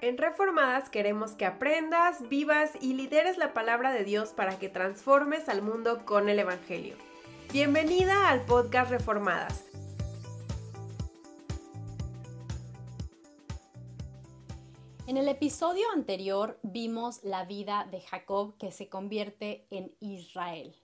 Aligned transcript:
En 0.00 0.16
Reformadas 0.16 0.90
queremos 0.90 1.32
que 1.32 1.44
aprendas, 1.44 2.28
vivas 2.28 2.70
y 2.80 2.94
lideres 2.94 3.36
la 3.36 3.52
palabra 3.52 3.92
de 3.92 4.04
Dios 4.04 4.28
para 4.28 4.56
que 4.56 4.68
transformes 4.68 5.48
al 5.48 5.60
mundo 5.60 6.04
con 6.04 6.28
el 6.28 6.38
Evangelio. 6.38 6.94
Bienvenida 7.52 8.28
al 8.28 8.44
podcast 8.44 8.92
Reformadas. 8.92 9.64
En 15.08 15.16
el 15.16 15.26
episodio 15.26 15.90
anterior 15.92 16.60
vimos 16.62 17.24
la 17.24 17.44
vida 17.44 17.88
de 17.90 18.00
Jacob 18.00 18.56
que 18.56 18.70
se 18.70 18.88
convierte 18.88 19.66
en 19.70 19.92
Israel. 19.98 20.76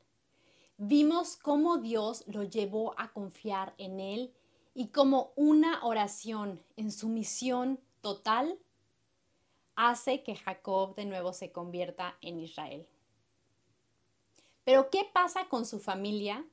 Vimos 0.76 1.36
cómo 1.36 1.78
Dios 1.78 2.24
lo 2.26 2.42
llevó 2.42 2.98
a 2.98 3.12
confiar 3.12 3.74
en 3.78 4.00
él 4.00 4.34
y 4.74 4.88
cómo 4.88 5.32
una 5.36 5.84
oración 5.86 6.60
en 6.76 6.90
su 6.90 7.08
misión 7.08 7.78
total 8.00 8.58
hace 9.76 10.22
que 10.22 10.36
Jacob 10.36 10.94
de 10.94 11.04
nuevo 11.04 11.32
se 11.32 11.52
convierta 11.52 12.16
en 12.20 12.40
Israel. 12.40 12.86
Pero 14.64 14.88
¿qué 14.90 15.08
pasa 15.12 15.48
con 15.48 15.66
su 15.66 15.78
familia? 15.78 16.44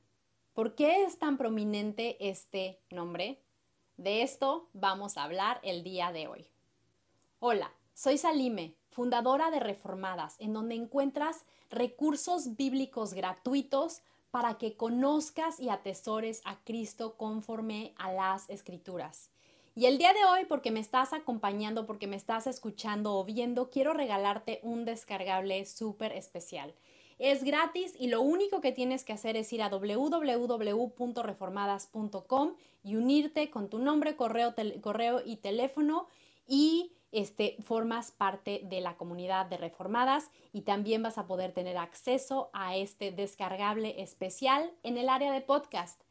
¿Por 0.52 0.74
qué 0.74 1.04
es 1.04 1.18
tan 1.18 1.38
prominente 1.38 2.28
este 2.28 2.78
nombre? 2.90 3.40
De 3.96 4.22
esto 4.22 4.68
vamos 4.74 5.16
a 5.16 5.24
hablar 5.24 5.60
el 5.62 5.82
día 5.82 6.12
de 6.12 6.28
hoy. 6.28 6.46
Hola, 7.40 7.72
soy 7.94 8.18
Salime, 8.18 8.76
fundadora 8.90 9.50
de 9.50 9.60
Reformadas, 9.60 10.36
en 10.38 10.52
donde 10.52 10.74
encuentras 10.74 11.44
recursos 11.70 12.56
bíblicos 12.56 13.14
gratuitos 13.14 14.02
para 14.30 14.58
que 14.58 14.76
conozcas 14.76 15.58
y 15.58 15.68
atesores 15.68 16.42
a 16.44 16.56
Cristo 16.64 17.16
conforme 17.16 17.94
a 17.96 18.12
las 18.12 18.48
escrituras. 18.48 19.31
Y 19.74 19.86
el 19.86 19.96
día 19.96 20.12
de 20.12 20.22
hoy, 20.26 20.44
porque 20.44 20.70
me 20.70 20.80
estás 20.80 21.14
acompañando, 21.14 21.86
porque 21.86 22.06
me 22.06 22.16
estás 22.16 22.46
escuchando 22.46 23.14
o 23.14 23.24
viendo, 23.24 23.70
quiero 23.70 23.94
regalarte 23.94 24.60
un 24.62 24.84
descargable 24.84 25.64
súper 25.64 26.12
especial. 26.12 26.74
Es 27.18 27.42
gratis 27.42 27.94
y 27.98 28.08
lo 28.08 28.20
único 28.20 28.60
que 28.60 28.72
tienes 28.72 29.02
que 29.02 29.14
hacer 29.14 29.34
es 29.36 29.50
ir 29.52 29.62
a 29.62 29.70
www.reformadas.com 29.70 32.54
y 32.84 32.96
unirte 32.96 33.48
con 33.48 33.70
tu 33.70 33.78
nombre, 33.78 34.14
correo, 34.16 34.54
correo 34.82 35.22
y 35.24 35.36
teléfono 35.36 36.06
y 36.46 36.92
este, 37.12 37.56
formas 37.62 38.10
parte 38.10 38.60
de 38.64 38.82
la 38.82 38.96
comunidad 38.96 39.46
de 39.46 39.56
Reformadas 39.56 40.30
y 40.52 40.60
también 40.62 41.02
vas 41.02 41.16
a 41.16 41.26
poder 41.26 41.52
tener 41.52 41.78
acceso 41.78 42.50
a 42.52 42.76
este 42.76 43.10
descargable 43.10 44.02
especial 44.02 44.70
en 44.82 44.98
el 44.98 45.08
área 45.08 45.32
de 45.32 45.40
podcast. 45.40 46.02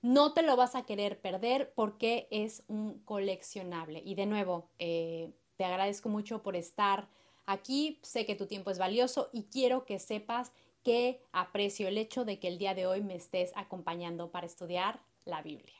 No 0.00 0.32
te 0.32 0.42
lo 0.42 0.56
vas 0.56 0.74
a 0.74 0.84
querer 0.84 1.20
perder 1.20 1.72
porque 1.74 2.28
es 2.30 2.62
un 2.68 3.00
coleccionable. 3.00 4.02
Y 4.04 4.14
de 4.14 4.26
nuevo, 4.26 4.68
eh, 4.78 5.32
te 5.56 5.64
agradezco 5.64 6.08
mucho 6.08 6.42
por 6.42 6.54
estar 6.54 7.08
aquí. 7.46 7.98
Sé 8.02 8.24
que 8.24 8.36
tu 8.36 8.46
tiempo 8.46 8.70
es 8.70 8.78
valioso 8.78 9.28
y 9.32 9.44
quiero 9.44 9.84
que 9.84 9.98
sepas 9.98 10.52
que 10.84 11.20
aprecio 11.32 11.88
el 11.88 11.98
hecho 11.98 12.24
de 12.24 12.38
que 12.38 12.48
el 12.48 12.58
día 12.58 12.74
de 12.74 12.86
hoy 12.86 13.02
me 13.02 13.16
estés 13.16 13.52
acompañando 13.56 14.30
para 14.30 14.46
estudiar 14.46 15.00
la 15.24 15.42
Biblia. 15.42 15.76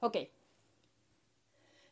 Ok. 0.00 0.18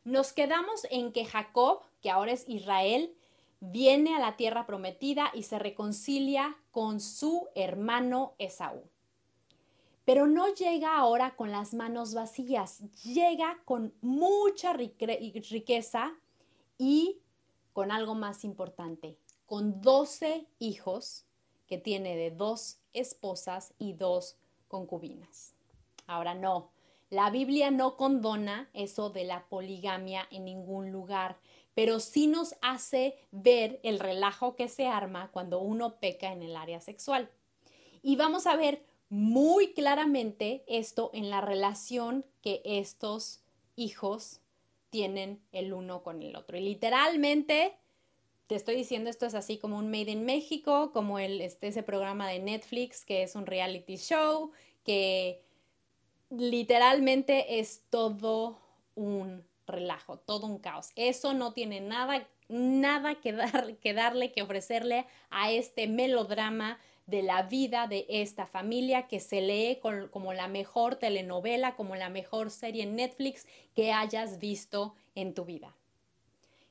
Nos 0.03 0.33
quedamos 0.33 0.87
en 0.89 1.11
que 1.11 1.25
Jacob, 1.25 1.81
que 2.01 2.09
ahora 2.09 2.31
es 2.31 2.47
Israel, 2.47 3.13
viene 3.59 4.15
a 4.15 4.19
la 4.19 4.35
tierra 4.35 4.65
prometida 4.65 5.31
y 5.33 5.43
se 5.43 5.59
reconcilia 5.59 6.57
con 6.71 6.99
su 6.99 7.47
hermano 7.55 8.33
Esaú. 8.39 8.83
Pero 10.05 10.27
no 10.27 10.53
llega 10.53 10.97
ahora 10.97 11.35
con 11.35 11.51
las 11.51 11.73
manos 11.73 12.13
vacías, 12.13 12.79
llega 13.03 13.61
con 13.65 13.93
mucha 14.01 14.73
riqueza 14.73 16.13
y 16.77 17.19
con 17.73 17.91
algo 17.91 18.15
más 18.15 18.43
importante, 18.43 19.17
con 19.45 19.81
12 19.81 20.47
hijos 20.59 21.25
que 21.67 21.77
tiene 21.77 22.15
de 22.15 22.31
dos 22.31 22.79
esposas 22.93 23.73
y 23.77 23.93
dos 23.93 24.37
concubinas. 24.67 25.53
Ahora 26.07 26.33
no, 26.33 26.71
la 27.09 27.29
Biblia 27.29 27.71
no 27.71 27.97
condona 27.97 28.69
eso 28.73 29.09
de 29.09 29.25
la 29.25 29.45
poligamia 29.47 30.27
en 30.31 30.45
ningún 30.45 30.91
lugar, 30.91 31.37
pero 31.73 31.99
sí 31.99 32.27
nos 32.27 32.55
hace 32.61 33.17
ver 33.31 33.79
el 33.83 33.99
relajo 33.99 34.55
que 34.55 34.67
se 34.67 34.87
arma 34.87 35.29
cuando 35.31 35.59
uno 35.59 35.99
peca 35.99 36.31
en 36.31 36.41
el 36.41 36.55
área 36.55 36.81
sexual. 36.81 37.29
Y 38.01 38.15
vamos 38.15 38.47
a 38.47 38.55
ver 38.55 38.83
muy 39.11 39.73
claramente 39.73 40.63
esto 40.67 41.11
en 41.13 41.29
la 41.29 41.41
relación 41.41 42.25
que 42.41 42.61
estos 42.63 43.41
hijos 43.75 44.39
tienen 44.89 45.41
el 45.51 45.73
uno 45.73 46.01
con 46.01 46.23
el 46.23 46.37
otro. 46.37 46.57
Y 46.57 46.61
literalmente, 46.61 47.75
te 48.47 48.55
estoy 48.55 48.75
diciendo, 48.75 49.09
esto 49.09 49.25
es 49.25 49.35
así 49.35 49.57
como 49.57 49.77
un 49.77 49.91
Made 49.91 50.11
in 50.11 50.23
México, 50.23 50.91
como 50.93 51.19
el, 51.19 51.41
este, 51.41 51.67
ese 51.67 51.83
programa 51.83 52.29
de 52.29 52.39
Netflix 52.39 53.03
que 53.03 53.23
es 53.23 53.35
un 53.35 53.45
reality 53.45 53.97
show, 53.97 54.51
que 54.85 55.41
literalmente 56.29 57.59
es 57.59 57.83
todo 57.89 58.59
un 58.95 59.43
relajo, 59.67 60.19
todo 60.19 60.47
un 60.47 60.59
caos. 60.59 60.91
Eso 60.95 61.33
no 61.33 61.51
tiene 61.51 61.81
nada, 61.81 62.25
nada 62.47 63.15
que, 63.15 63.35
que 63.81 63.93
darle, 63.93 64.31
que 64.31 64.41
ofrecerle 64.41 65.05
a 65.29 65.51
este 65.51 65.89
melodrama 65.89 66.79
de 67.05 67.23
la 67.23 67.43
vida 67.43 67.87
de 67.87 68.05
esta 68.09 68.45
familia 68.45 69.07
que 69.07 69.19
se 69.19 69.41
lee 69.41 69.79
como 70.11 70.33
la 70.33 70.47
mejor 70.47 70.95
telenovela, 70.95 71.75
como 71.75 71.95
la 71.95 72.09
mejor 72.09 72.51
serie 72.51 72.83
en 72.83 72.95
Netflix 72.95 73.47
que 73.75 73.91
hayas 73.91 74.39
visto 74.39 74.95
en 75.15 75.33
tu 75.33 75.45
vida. 75.45 75.75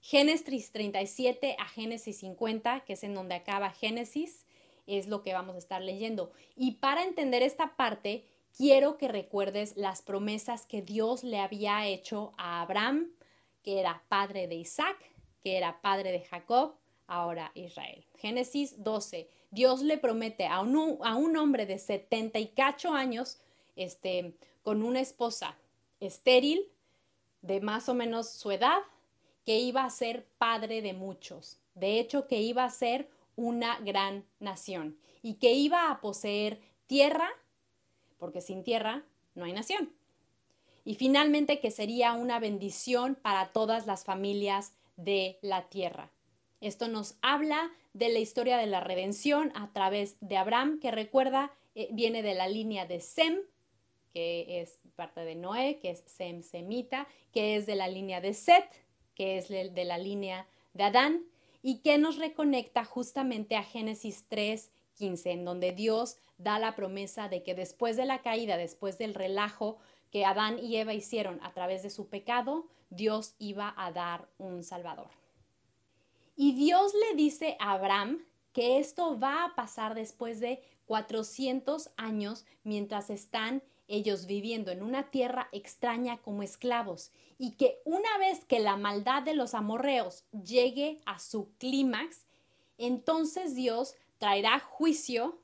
Génesis 0.00 0.72
37 0.72 1.56
a 1.58 1.66
Génesis 1.66 2.18
50, 2.18 2.80
que 2.80 2.94
es 2.94 3.04
en 3.04 3.14
donde 3.14 3.34
acaba 3.34 3.70
Génesis, 3.70 4.46
es 4.86 5.08
lo 5.08 5.22
que 5.22 5.34
vamos 5.34 5.56
a 5.56 5.58
estar 5.58 5.82
leyendo. 5.82 6.32
Y 6.56 6.72
para 6.72 7.04
entender 7.04 7.42
esta 7.42 7.76
parte, 7.76 8.24
quiero 8.56 8.96
que 8.96 9.08
recuerdes 9.08 9.76
las 9.76 10.02
promesas 10.02 10.66
que 10.66 10.82
Dios 10.82 11.22
le 11.22 11.38
había 11.38 11.86
hecho 11.86 12.32
a 12.38 12.62
Abraham, 12.62 13.10
que 13.62 13.78
era 13.78 14.02
padre 14.08 14.48
de 14.48 14.56
Isaac, 14.56 14.96
que 15.42 15.56
era 15.56 15.80
padre 15.80 16.12
de 16.12 16.20
Jacob, 16.20 16.74
ahora 17.10 17.52
Israel. 17.54 18.04
Génesis 18.16 18.82
12 18.82 19.28
Dios 19.50 19.82
le 19.82 19.98
promete 19.98 20.46
a 20.46 20.60
un, 20.60 20.98
a 21.02 21.16
un 21.16 21.36
hombre 21.36 21.66
de 21.66 21.78
70 21.78 22.38
y 22.38 22.48
cacho 22.48 22.92
años, 22.92 23.38
este, 23.74 24.34
con 24.62 24.82
una 24.82 25.00
esposa 25.00 25.56
estéril, 25.98 26.68
de 27.42 27.60
más 27.60 27.88
o 27.88 27.94
menos 27.94 28.30
su 28.30 28.52
edad, 28.52 28.78
que 29.44 29.58
iba 29.58 29.84
a 29.84 29.90
ser 29.90 30.26
padre 30.38 30.82
de 30.82 30.92
muchos. 30.92 31.58
De 31.74 31.98
hecho, 31.98 32.28
que 32.28 32.40
iba 32.40 32.64
a 32.64 32.70
ser 32.70 33.08
una 33.34 33.78
gran 33.80 34.24
nación 34.38 34.98
y 35.22 35.34
que 35.34 35.52
iba 35.52 35.90
a 35.90 36.00
poseer 36.00 36.60
tierra, 36.86 37.28
porque 38.18 38.40
sin 38.40 38.62
tierra 38.62 39.02
no 39.34 39.44
hay 39.46 39.52
nación. 39.52 39.92
Y 40.84 40.94
finalmente 40.94 41.60
que 41.60 41.70
sería 41.70 42.12
una 42.12 42.38
bendición 42.38 43.16
para 43.16 43.52
todas 43.52 43.86
las 43.86 44.04
familias 44.04 44.72
de 44.96 45.38
la 45.42 45.68
tierra. 45.68 46.10
Esto 46.60 46.88
nos 46.88 47.16
habla 47.22 47.70
de 47.94 48.10
la 48.10 48.18
historia 48.18 48.58
de 48.58 48.66
la 48.66 48.80
redención 48.80 49.52
a 49.54 49.72
través 49.72 50.16
de 50.20 50.36
Abraham, 50.36 50.78
que 50.80 50.90
recuerda, 50.90 51.52
eh, 51.74 51.88
viene 51.92 52.22
de 52.22 52.34
la 52.34 52.48
línea 52.48 52.86
de 52.86 53.00
Sem, 53.00 53.38
que 54.12 54.60
es 54.60 54.78
parte 54.96 55.20
de 55.20 55.36
Noé, 55.36 55.78
que 55.80 55.90
es 55.90 56.02
Sem 56.06 56.42
Semita, 56.42 57.06
que 57.32 57.56
es 57.56 57.66
de 57.66 57.76
la 57.76 57.88
línea 57.88 58.20
de 58.20 58.34
Set, 58.34 58.66
que 59.14 59.38
es 59.38 59.48
de 59.48 59.84
la 59.84 59.98
línea 59.98 60.46
de 60.74 60.84
Adán, 60.84 61.24
y 61.62 61.78
que 61.78 61.98
nos 61.98 62.16
reconecta 62.16 62.84
justamente 62.84 63.56
a 63.56 63.62
Génesis 63.62 64.26
3, 64.28 64.70
15, 64.94 65.30
en 65.30 65.44
donde 65.44 65.72
Dios 65.72 66.18
da 66.38 66.58
la 66.58 66.74
promesa 66.74 67.28
de 67.28 67.42
que 67.42 67.54
después 67.54 67.96
de 67.96 68.06
la 68.06 68.22
caída, 68.22 68.56
después 68.56 68.98
del 68.98 69.14
relajo 69.14 69.78
que 70.10 70.24
Adán 70.24 70.58
y 70.58 70.76
Eva 70.76 70.94
hicieron 70.94 71.38
a 71.42 71.52
través 71.52 71.82
de 71.82 71.90
su 71.90 72.08
pecado, 72.08 72.66
Dios 72.88 73.34
iba 73.38 73.72
a 73.76 73.92
dar 73.92 74.28
un 74.38 74.64
Salvador. 74.64 75.19
Y 76.42 76.52
Dios 76.52 76.94
le 76.94 77.16
dice 77.16 77.58
a 77.60 77.72
Abraham 77.72 78.24
que 78.54 78.78
esto 78.78 79.20
va 79.20 79.44
a 79.44 79.54
pasar 79.54 79.94
después 79.94 80.40
de 80.40 80.62
400 80.86 81.90
años 81.98 82.46
mientras 82.64 83.10
están 83.10 83.62
ellos 83.88 84.24
viviendo 84.24 84.70
en 84.70 84.82
una 84.82 85.10
tierra 85.10 85.50
extraña 85.52 86.16
como 86.22 86.42
esclavos 86.42 87.12
y 87.36 87.56
que 87.56 87.82
una 87.84 88.16
vez 88.16 88.42
que 88.46 88.58
la 88.58 88.78
maldad 88.78 89.22
de 89.22 89.34
los 89.34 89.52
amorreos 89.52 90.24
llegue 90.32 90.96
a 91.04 91.18
su 91.18 91.50
clímax, 91.58 92.24
entonces 92.78 93.54
Dios 93.54 93.96
traerá 94.16 94.60
juicio 94.60 95.38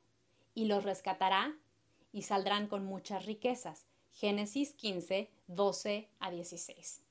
y 0.55 0.65
los 0.65 0.83
rescatará 0.83 1.55
y 2.11 2.23
saldrán 2.23 2.69
con 2.69 2.87
muchas 2.87 3.27
riquezas. 3.27 3.85
Génesis 4.13 4.73
15, 4.73 5.29
12 5.49 6.09
a 6.21 6.31
16. 6.31 7.03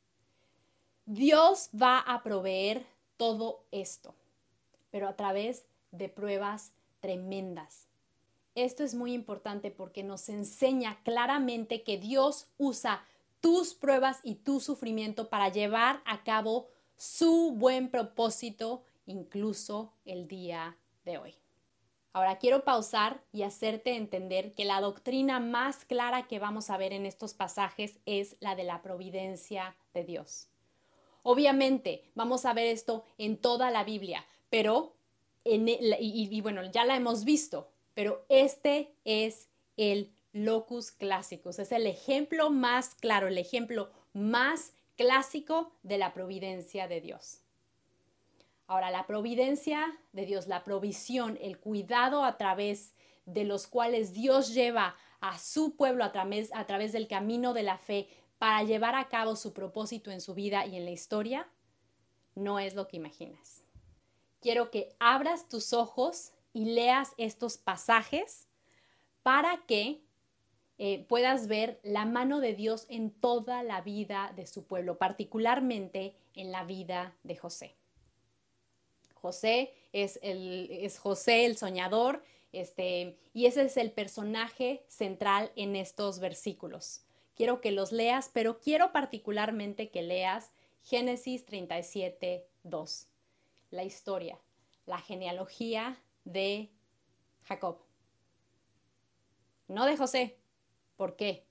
Dios 1.06 1.70
va 1.80 2.00
a 2.00 2.24
proveer 2.24 2.95
todo 3.18 3.64
esto, 3.72 4.16
pero 4.92 5.08
a 5.08 5.16
través 5.16 5.66
de 5.92 6.10
pruebas 6.10 6.72
tremendas. 7.00 7.88
Esto 8.56 8.84
es 8.84 8.96
muy 8.96 9.14
importante 9.14 9.70
porque 9.70 10.04
nos 10.04 10.30
enseña 10.30 10.98
claramente 11.04 11.84
que 11.84 11.98
Dios 11.98 12.48
usa 12.58 13.04
tus 13.42 13.74
pruebas 13.74 14.20
y 14.24 14.36
tu 14.36 14.60
sufrimiento 14.60 15.30
para 15.30 15.50
llevar 15.50 16.02
a 16.06 16.24
cabo 16.24 16.70
su 16.96 17.52
buen 17.52 17.90
propósito 17.90 18.84
incluso 19.06 19.94
el 20.06 20.28
día 20.28 20.78
de 21.04 21.18
hoy. 21.18 21.36
Ahora 22.14 22.38
quiero 22.38 22.64
pausar 22.64 23.22
y 23.34 23.44
hacerte 23.44 23.98
entender 23.98 24.54
que 24.54 24.64
la 24.64 24.80
doctrina 24.80 25.42
más 25.42 25.84
clara 25.84 26.28
que 26.28 26.40
vamos 26.40 26.70
a 26.70 26.78
ver 26.78 26.94
en 26.94 27.06
estos 27.06 27.34
pasajes 27.34 28.00
es 28.06 28.38
la 28.40 28.56
de 28.56 28.64
la 28.64 28.82
providencia 28.82 29.76
de 29.94 30.06
Dios. 30.06 30.48
Obviamente 31.28 32.04
vamos 32.14 32.46
a 32.46 32.54
ver 32.54 32.68
esto 32.68 33.04
en 33.18 33.38
toda 33.38 33.72
la 33.72 33.84
Biblia, 33.84 34.24
pero, 34.52 34.94
en, 35.44 35.68
y, 35.68 36.42
bueno, 36.42 36.64
ya 36.66 36.86
la 36.86 36.96
hemos 36.96 37.26
visto, 37.26 37.72
pero 37.96 38.24
este 38.30 38.94
es 39.06 39.50
el 39.76 40.14
locus 40.34 40.92
clásicos, 40.92 41.58
es 41.58 41.72
el 41.72 41.88
ejemplo 41.88 42.52
más 42.52 42.94
claro, 42.94 43.28
el 43.28 43.40
ejemplo 43.40 43.90
más 44.14 44.74
clásico 44.98 45.72
de 45.82 45.98
la 45.98 46.14
providencia 46.14 46.88
de 46.88 47.02
Dios. 47.02 47.40
Ahora, 48.68 48.92
la 48.92 49.08
providencia 49.08 49.98
de 50.14 50.28
Dios, 50.28 50.46
la 50.46 50.64
provisión, 50.64 51.40
el 51.42 51.58
cuidado 51.58 52.24
a 52.24 52.38
través 52.38 52.94
de 53.26 53.46
los 53.46 53.66
cuales 53.66 54.14
Dios 54.14 54.54
lleva 54.54 54.96
a 55.22 55.40
su 55.40 55.76
pueblo 55.76 56.04
a 56.04 56.12
través 56.12 56.92
del 56.92 57.08
camino 57.08 57.56
de 57.56 57.64
la 57.64 57.80
fe 57.80 58.10
para 58.38 58.64
llevar 58.64 58.96
a 58.96 59.08
cabo 59.08 59.36
su 59.36 59.54
propósito 59.54 60.12
en 60.12 60.22
su 60.22 60.34
vida 60.34 60.66
y 60.66 60.76
en 60.76 60.86
la 60.86 60.92
historia, 60.92 61.48
no 62.36 62.60
es 62.60 62.76
lo 62.76 62.88
que 62.88 62.98
imaginas. 62.98 63.64
Quiero 64.42 64.70
que 64.70 64.96
abras 65.00 65.48
tus 65.48 65.74
ojos 65.74 66.32
y 66.54 66.66
leas 66.66 67.14
estos 67.18 67.58
pasajes 67.58 68.48
para 69.24 69.66
que 69.66 70.02
eh, 70.78 71.06
puedas 71.08 71.48
ver 71.48 71.80
la 71.84 72.06
mano 72.06 72.42
de 72.42 72.54
Dios 72.54 72.86
en 72.90 73.10
toda 73.10 73.64
la 73.64 73.82
vida 73.82 74.34
de 74.36 74.46
su 74.46 74.66
pueblo, 74.66 74.98
particularmente 74.98 76.16
en 76.34 76.52
la 76.52 76.66
vida 76.66 77.16
de 77.24 77.38
José. 77.38 77.76
José 79.14 79.74
es, 79.94 80.20
el, 80.22 80.68
es 80.70 81.00
José 81.00 81.46
el 81.46 81.58
soñador, 81.58 82.22
este, 82.52 83.18
y 83.34 83.46
ese 83.48 83.64
es 83.64 83.78
el 83.78 83.92
personaje 83.92 84.84
central 84.88 85.52
en 85.56 85.76
estos 85.76 86.20
versículos. 86.20 87.05
Quiero 87.36 87.62
que 87.62 87.72
los 87.72 87.92
leas, 87.92 88.30
pero 88.34 88.60
quiero 88.60 88.92
particularmente 88.92 89.90
que 89.90 90.02
leas 90.02 90.52
Génesis 90.84 91.46
37, 91.46 92.48
2, 92.64 93.08
la 93.72 93.84
historia, 93.84 94.40
la 94.86 95.00
genealogía 95.00 96.00
de 96.24 96.70
Jacob. 97.44 97.80
No 99.68 99.86
de 99.86 99.98
José. 99.98 100.38
¿Por 100.96 101.16
qué? 101.16 101.46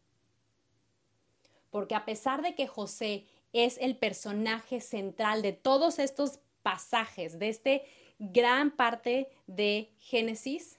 Porque 1.70 1.94
a 1.94 2.04
pesar 2.04 2.42
de 2.42 2.54
que 2.54 2.66
José 2.66 3.26
es 3.52 3.76
el 3.78 3.96
personaje 3.96 4.80
central 4.80 5.42
de 5.42 5.52
todos 5.52 5.98
estos 5.98 6.38
pasajes 6.62 7.38
de 7.38 7.48
este 7.48 7.84
gran 8.18 8.70
parte 8.70 9.28
de 9.46 9.92
Génesis, 9.98 10.78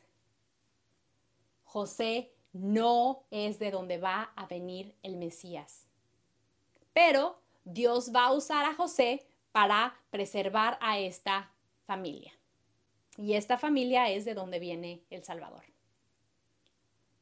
José 1.63 2.34
no 2.55 3.25
es 3.31 3.59
de 3.59 3.69
donde 3.69 3.97
va 3.97 4.31
a 4.35 4.45
venir 4.45 4.95
el 5.03 5.17
Mesías. 5.17 5.87
Pero 6.93 7.37
Dios 7.65 8.13
va 8.15 8.27
a 8.27 8.31
usar 8.31 8.63
a 8.65 8.73
José 8.73 9.27
para 9.51 9.99
preservar 10.09 10.77
a 10.79 10.97
esta 10.97 11.51
familia. 11.85 12.31
Y 13.17 13.33
esta 13.33 13.57
familia 13.57 14.09
es 14.09 14.23
de 14.23 14.33
donde 14.33 14.59
viene 14.59 15.03
el 15.09 15.23
Salvador. 15.23 15.65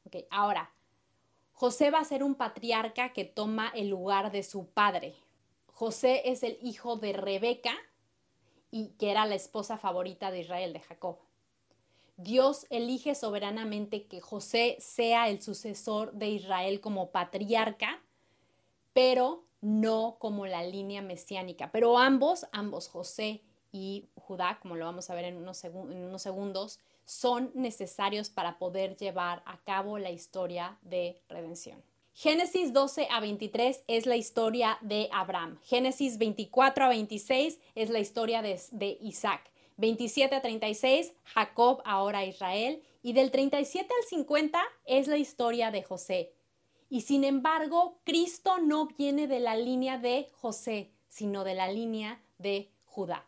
Okay, 0.06 0.26
ahora, 0.30 0.70
José 1.52 1.90
va 1.90 1.98
a 1.98 2.04
ser 2.04 2.22
un 2.22 2.36
patriarca 2.36 3.12
que 3.12 3.24
toma 3.24 3.72
el 3.74 3.88
lugar 3.88 4.30
de 4.30 4.44
su 4.44 4.68
padre. 4.68 5.14
José 5.72 6.22
es 6.30 6.44
el 6.44 6.58
hijo 6.62 6.96
de 6.96 7.12
Rebeca, 7.12 7.74
y 8.70 8.88
que 8.98 9.12
era 9.12 9.24
la 9.24 9.36
esposa 9.36 9.78
favorita 9.78 10.32
de 10.32 10.40
Israel, 10.40 10.72
de 10.72 10.80
Jacob. 10.80 11.18
Dios 12.16 12.66
elige 12.70 13.14
soberanamente 13.14 14.06
que 14.06 14.20
José 14.20 14.76
sea 14.78 15.28
el 15.28 15.42
sucesor 15.42 16.12
de 16.12 16.28
Israel 16.28 16.80
como 16.80 17.10
patriarca, 17.10 18.02
pero 18.92 19.44
no 19.60 20.16
como 20.18 20.46
la 20.46 20.62
línea 20.62 21.02
mesiánica. 21.02 21.72
Pero 21.72 21.98
ambos, 21.98 22.46
ambos, 22.52 22.88
José 22.88 23.42
y 23.72 24.08
Judá, 24.14 24.58
como 24.60 24.76
lo 24.76 24.84
vamos 24.84 25.10
a 25.10 25.14
ver 25.14 25.24
en 25.24 25.36
unos, 25.36 25.58
segundos, 26.22 26.78
son 27.04 27.50
necesarios 27.54 28.30
para 28.30 28.58
poder 28.58 28.96
llevar 28.96 29.42
a 29.46 29.58
cabo 29.64 29.98
la 29.98 30.10
historia 30.10 30.78
de 30.82 31.20
redención. 31.28 31.82
Génesis 32.12 32.72
12 32.72 33.08
a 33.10 33.18
23 33.18 33.82
es 33.88 34.06
la 34.06 34.16
historia 34.16 34.78
de 34.82 35.08
Abraham. 35.12 35.58
Génesis 35.64 36.18
24 36.18 36.84
a 36.84 36.88
26 36.88 37.58
es 37.74 37.90
la 37.90 37.98
historia 37.98 38.40
de, 38.40 38.98
Isaac. 39.00 39.50
27 39.76 40.34
a 40.36 40.42
36, 40.42 41.12
Jacob, 41.24 41.82
ahora 41.84 42.24
Israel. 42.24 42.82
Y 43.02 43.12
del 43.12 43.30
37 43.30 43.88
al 43.94 44.08
50 44.08 44.62
es 44.86 45.08
la 45.08 45.16
historia 45.16 45.70
de 45.70 45.82
José. 45.82 46.32
Y 46.88 47.02
sin 47.02 47.24
embargo, 47.24 47.98
Cristo 48.04 48.58
no 48.58 48.86
viene 48.86 49.26
de 49.26 49.40
la 49.40 49.56
línea 49.56 49.98
de 49.98 50.28
José, 50.32 50.90
sino 51.08 51.44
de 51.44 51.54
la 51.54 51.70
línea 51.70 52.20
de 52.38 52.70
Judá. 52.84 53.26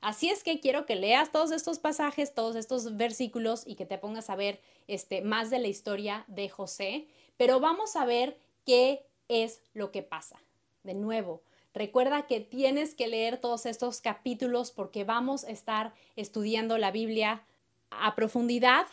Así 0.00 0.28
es 0.28 0.44
que 0.44 0.60
quiero 0.60 0.84
que 0.84 0.96
leas 0.96 1.32
todos 1.32 1.50
estos 1.50 1.78
pasajes, 1.78 2.34
todos 2.34 2.56
estos 2.56 2.96
versículos 2.96 3.66
y 3.66 3.74
que 3.74 3.86
te 3.86 3.98
pongas 3.98 4.28
a 4.28 4.36
ver 4.36 4.60
este, 4.86 5.22
más 5.22 5.48
de 5.48 5.58
la 5.58 5.68
historia 5.68 6.24
de 6.28 6.48
José. 6.48 7.08
Pero 7.36 7.58
vamos 7.58 7.96
a 7.96 8.04
ver 8.04 8.38
qué 8.66 9.06
es 9.28 9.62
lo 9.72 9.90
que 9.90 10.02
pasa. 10.02 10.38
De 10.82 10.92
nuevo, 10.92 11.42
recuerda 11.74 12.26
que 12.26 12.40
tienes 12.40 12.94
que 12.94 13.08
leer 13.08 13.38
todos 13.38 13.66
estos 13.66 14.00
capítulos 14.00 14.70
porque 14.70 15.04
vamos 15.04 15.44
a 15.44 15.50
estar 15.50 15.92
estudiando 16.16 16.78
la 16.78 16.90
Biblia 16.90 17.44
a 17.90 18.14
profundidad, 18.14 18.86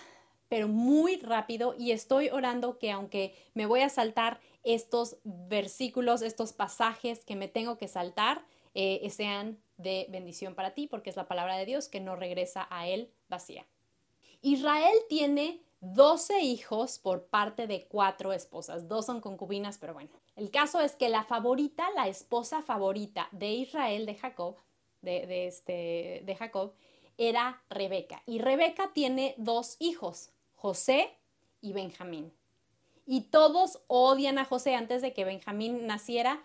pero 0.50 0.68
muy 0.68 1.18
rápido 1.18 1.76
y 1.78 1.92
estoy 1.92 2.30
orando 2.30 2.78
que 2.78 2.92
aunque 2.92 3.36
me 3.54 3.66
voy 3.66 3.82
a 3.82 3.90
saltar 3.90 4.42
estos 4.64 5.18
versículos, 5.24 6.22
estos 6.22 6.54
pasajes 6.54 7.24
que 7.24 7.36
me 7.36 7.48
tengo 7.48 7.78
que 7.78 7.88
saltar, 7.88 8.44
eh, 8.74 9.10
sean 9.10 9.58
de 9.78 10.08
bendición 10.10 10.56
para 10.56 10.74
ti, 10.74 10.88
porque 10.88 11.10
es 11.10 11.16
la 11.16 11.28
palabra 11.28 11.58
de 11.58 11.66
Dios 11.66 11.88
que 11.88 12.00
no 12.00 12.16
regresa 12.16 12.68
a 12.70 12.88
él 12.88 13.12
vacía. 13.28 13.66
Israel 14.42 14.98
tiene 15.10 15.62
12 15.82 16.42
hijos 16.42 17.00
por 17.00 17.26
parte 17.26 17.68
de 17.68 17.88
cuatro 17.88 18.34
esposas. 18.34 18.88
Dos 18.88 19.08
son 19.08 19.20
concubinas, 19.20 19.78
pero 19.78 19.94
bueno. 19.94 20.21
El 20.36 20.50
caso 20.50 20.80
es 20.80 20.96
que 20.96 21.10
la 21.10 21.24
favorita, 21.24 21.86
la 21.96 22.08
esposa 22.08 22.62
favorita 22.62 23.28
de 23.32 23.52
Israel, 23.52 24.06
de 24.06 24.16
Jacob, 24.16 24.56
de, 25.02 25.48
este, 25.48 26.22
de 26.26 26.36
Jacob, 26.36 26.74
era 27.18 27.62
Rebeca. 27.70 28.24
Y 28.26 28.40
Rebeca 28.40 28.92
tiene 28.94 29.36
dos 29.38 29.76
hijos, 29.80 30.32
José 30.56 31.10
y 31.62 31.74
Benjamín. 31.74 32.34
Y 33.06 33.22
todos 33.22 33.82
odian 33.88 34.38
a 34.38 34.46
José 34.46 34.76
antes 34.76 35.02
de 35.02 35.14
que 35.14 35.26
Benjamín 35.26 35.86
naciera 35.86 36.44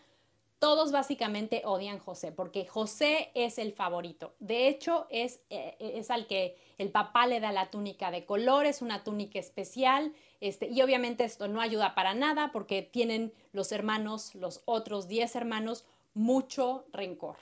todos 0.58 0.90
básicamente 0.90 1.62
odian 1.64 1.98
José, 1.98 2.32
porque 2.32 2.66
José 2.66 3.30
es 3.34 3.58
el 3.58 3.72
favorito. 3.72 4.34
De 4.38 4.68
hecho, 4.68 5.06
es, 5.10 5.40
eh, 5.50 5.76
es 5.78 6.10
al 6.10 6.26
que 6.26 6.56
el 6.78 6.90
papá 6.90 7.26
le 7.26 7.40
da 7.40 7.52
la 7.52 7.70
túnica 7.70 8.10
de 8.10 8.24
color, 8.24 8.66
es 8.66 8.80
una 8.80 9.04
túnica 9.04 9.38
especial, 9.38 10.14
este, 10.40 10.68
y 10.68 10.82
obviamente 10.82 11.24
esto 11.24 11.48
no 11.48 11.60
ayuda 11.60 11.94
para 11.94 12.14
nada 12.14 12.52
porque 12.52 12.82
tienen 12.82 13.32
los 13.52 13.72
hermanos, 13.72 14.34
los 14.34 14.62
otros 14.64 15.08
diez 15.08 15.36
hermanos, 15.36 15.84
mucho 16.14 16.86
rencor. 16.92 17.36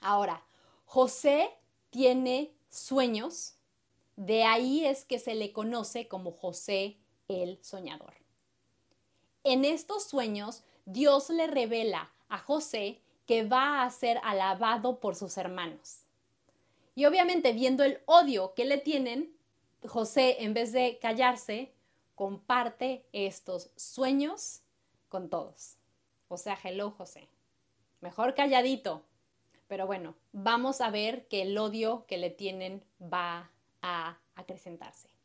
Ahora, 0.00 0.42
José 0.86 1.50
tiene 1.90 2.52
sueños, 2.70 3.54
de 4.16 4.44
ahí 4.44 4.84
es 4.86 5.04
que 5.04 5.18
se 5.18 5.34
le 5.34 5.52
conoce 5.52 6.08
como 6.08 6.32
José 6.32 6.96
el 7.28 7.58
soñador. 7.62 8.14
En 9.44 9.64
estos 9.64 10.04
sueños, 10.04 10.64
Dios 10.88 11.28
le 11.28 11.46
revela 11.46 12.10
a 12.30 12.38
José 12.38 13.02
que 13.26 13.44
va 13.44 13.82
a 13.82 13.90
ser 13.90 14.18
alabado 14.24 15.00
por 15.00 15.16
sus 15.16 15.36
hermanos. 15.36 16.06
Y 16.94 17.04
obviamente 17.04 17.52
viendo 17.52 17.84
el 17.84 18.00
odio 18.06 18.54
que 18.54 18.64
le 18.64 18.78
tienen, 18.78 19.30
José, 19.86 20.42
en 20.42 20.54
vez 20.54 20.72
de 20.72 20.98
callarse, 20.98 21.74
comparte 22.14 23.04
estos 23.12 23.70
sueños 23.76 24.62
con 25.10 25.28
todos. 25.28 25.76
O 26.28 26.38
sea, 26.38 26.58
hello 26.64 26.90
José. 26.90 27.28
Mejor 28.00 28.34
calladito. 28.34 29.02
Pero 29.66 29.86
bueno, 29.86 30.14
vamos 30.32 30.80
a 30.80 30.88
ver 30.88 31.28
que 31.28 31.42
el 31.42 31.58
odio 31.58 32.06
que 32.06 32.16
le 32.16 32.30
tienen 32.30 32.82
va 33.00 33.50
a 33.82 34.16
acrecentarse. 34.36 35.17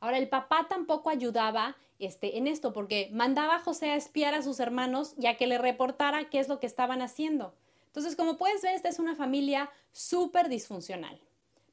Ahora, 0.00 0.18
el 0.18 0.28
papá 0.28 0.66
tampoco 0.68 1.10
ayudaba 1.10 1.76
este, 1.98 2.38
en 2.38 2.46
esto, 2.46 2.72
porque 2.72 3.10
mandaba 3.12 3.56
a 3.56 3.60
José 3.60 3.90
a 3.90 3.96
espiar 3.96 4.34
a 4.34 4.42
sus 4.42 4.58
hermanos 4.58 5.14
y 5.18 5.26
a 5.26 5.36
que 5.36 5.46
le 5.46 5.58
reportara 5.58 6.30
qué 6.30 6.40
es 6.40 6.48
lo 6.48 6.58
que 6.58 6.66
estaban 6.66 7.02
haciendo. 7.02 7.54
Entonces, 7.86 8.16
como 8.16 8.38
puedes 8.38 8.62
ver, 8.62 8.74
esta 8.74 8.88
es 8.88 8.98
una 8.98 9.14
familia 9.14 9.70
súper 9.92 10.48
disfuncional. 10.48 11.20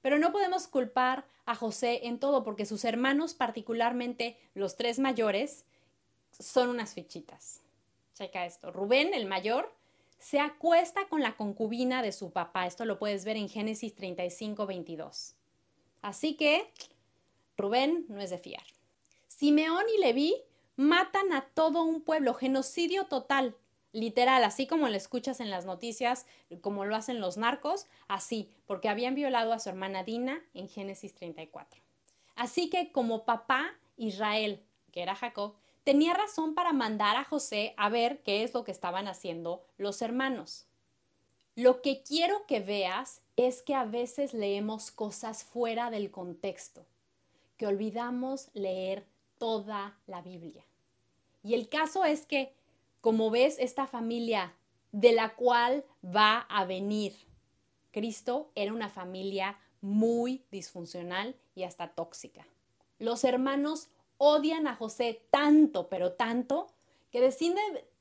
Pero 0.02 0.20
no 0.20 0.32
podemos 0.32 0.68
culpar 0.68 1.26
a 1.46 1.56
José 1.56 2.08
en 2.08 2.20
todo, 2.20 2.44
porque 2.44 2.66
sus 2.66 2.84
hermanos, 2.86 3.34
particularmente 3.34 4.38
los 4.54 4.76
tres 4.76 5.00
mayores, 5.00 5.66
son 6.32 6.70
unas 6.70 6.94
fichitas. 6.94 7.62
Checa 8.14 8.46
esto. 8.46 8.72
Rubén, 8.72 9.14
el 9.14 9.28
mayor, 9.28 9.72
se 10.20 10.40
acuesta 10.40 11.08
con 11.08 11.22
la 11.22 11.38
concubina 11.38 12.02
de 12.02 12.12
su 12.12 12.32
papá. 12.32 12.66
Esto 12.66 12.84
lo 12.86 13.00
puedes 13.00 13.26
ver 13.26 13.38
en 13.38 13.50
Génesis 13.50 13.96
35, 13.96 14.66
22. 14.66 15.36
Así 16.02 16.36
que 16.36 16.72
Rubén 17.58 18.06
no 18.08 18.22
es 18.22 18.30
de 18.30 18.38
fiar. 18.38 18.64
Simeón 19.28 19.84
y 19.96 20.00
Leví 20.00 20.36
matan 20.76 21.34
a 21.34 21.42
todo 21.42 21.84
un 21.84 22.02
pueblo, 22.02 22.34
genocidio 22.34 23.06
total, 23.06 23.58
literal, 23.92 24.44
así 24.44 24.68
como 24.68 24.88
lo 24.88 24.96
escuchas 24.96 25.40
en 25.40 25.50
las 25.50 25.66
noticias, 25.66 26.28
como 26.62 26.86
lo 26.86 26.96
hacen 26.96 27.20
los 27.20 27.38
narcos, 27.38 27.88
así, 28.08 28.50
porque 28.66 28.90
habían 28.90 29.16
violado 29.16 29.54
a 29.54 29.60
su 29.60 29.70
hermana 29.70 30.04
Dina 30.04 30.44
en 30.54 30.70
Génesis 30.70 31.16
34. 31.16 31.82
Así 32.36 32.70
que 32.70 32.92
como 32.92 33.26
papá, 33.26 33.74
Israel, 33.98 34.64
que 34.92 35.02
era 35.02 35.16
Jacob, 35.16 35.56
tenía 35.84 36.14
razón 36.14 36.54
para 36.54 36.74
mandar 36.74 37.16
a 37.16 37.24
José 37.24 37.74
a 37.78 37.90
ver 37.90 38.22
qué 38.22 38.44
es 38.44 38.54
lo 38.54 38.64
que 38.64 38.72
estaban 38.72 39.08
haciendo 39.08 39.66
los 39.78 40.02
hermanos. 40.04 40.68
Lo 41.56 41.82
que 41.82 42.04
quiero 42.04 42.46
que 42.46 42.60
veas 42.60 43.22
es 43.36 43.64
que 43.64 43.74
a 43.74 43.84
veces 43.84 44.36
leemos 44.36 44.92
cosas 44.92 45.44
fuera 45.44 45.90
del 45.90 46.12
contexto, 46.12 46.86
que 47.58 47.68
olvidamos 47.68 48.50
leer 48.54 49.06
toda 49.38 49.98
la 50.08 50.22
Biblia. 50.22 50.64
Y 51.44 51.54
el 51.54 51.70
caso 51.70 52.06
es 52.06 52.26
que, 52.26 52.54
como 53.02 53.30
ves, 53.30 53.58
esta 53.60 53.88
familia 53.88 54.54
de 54.92 55.12
la 55.12 55.36
cual 55.36 55.84
va 56.04 56.40
a 56.50 56.66
venir 56.66 57.14
Cristo 57.98 58.52
era 58.54 58.74
una 58.74 58.90
familia 58.90 59.58
muy 59.82 60.44
disfuncional 60.52 61.36
y 61.56 61.64
hasta 61.64 61.88
tóxica. 61.88 62.46
Los 63.00 63.24
hermanos 63.24 63.88
odian 64.20 64.68
a 64.68 64.76
José 64.76 65.24
tanto, 65.32 65.88
pero 65.88 66.14
tanto, 66.14 66.68
que 67.10 67.22
deciden, 67.22 67.58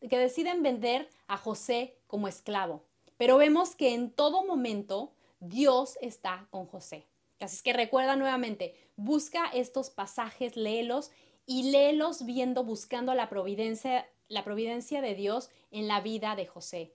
que 0.06 0.18
deciden 0.18 0.62
vender 0.62 1.08
a 1.28 1.38
José 1.38 1.96
como 2.08 2.28
esclavo. 2.28 2.82
Pero 3.16 3.38
vemos 3.38 3.74
que 3.74 3.94
en 3.94 4.10
todo 4.10 4.44
momento 4.44 5.12
Dios 5.40 5.96
está 6.02 6.46
con 6.50 6.66
José. 6.66 7.06
Así 7.40 7.56
es 7.56 7.62
que 7.62 7.72
recuerda 7.72 8.16
nuevamente, 8.16 8.74
busca 8.96 9.46
estos 9.52 9.90
pasajes, 9.90 10.56
léelos 10.56 11.10
y 11.44 11.70
léelos 11.70 12.24
viendo, 12.24 12.64
buscando 12.64 13.14
la 13.14 13.28
providencia, 13.28 14.08
la 14.28 14.42
providencia 14.42 15.00
de 15.00 15.14
Dios 15.14 15.50
en 15.70 15.86
la 15.86 16.00
vida 16.00 16.34
de 16.34 16.46
José. 16.46 16.94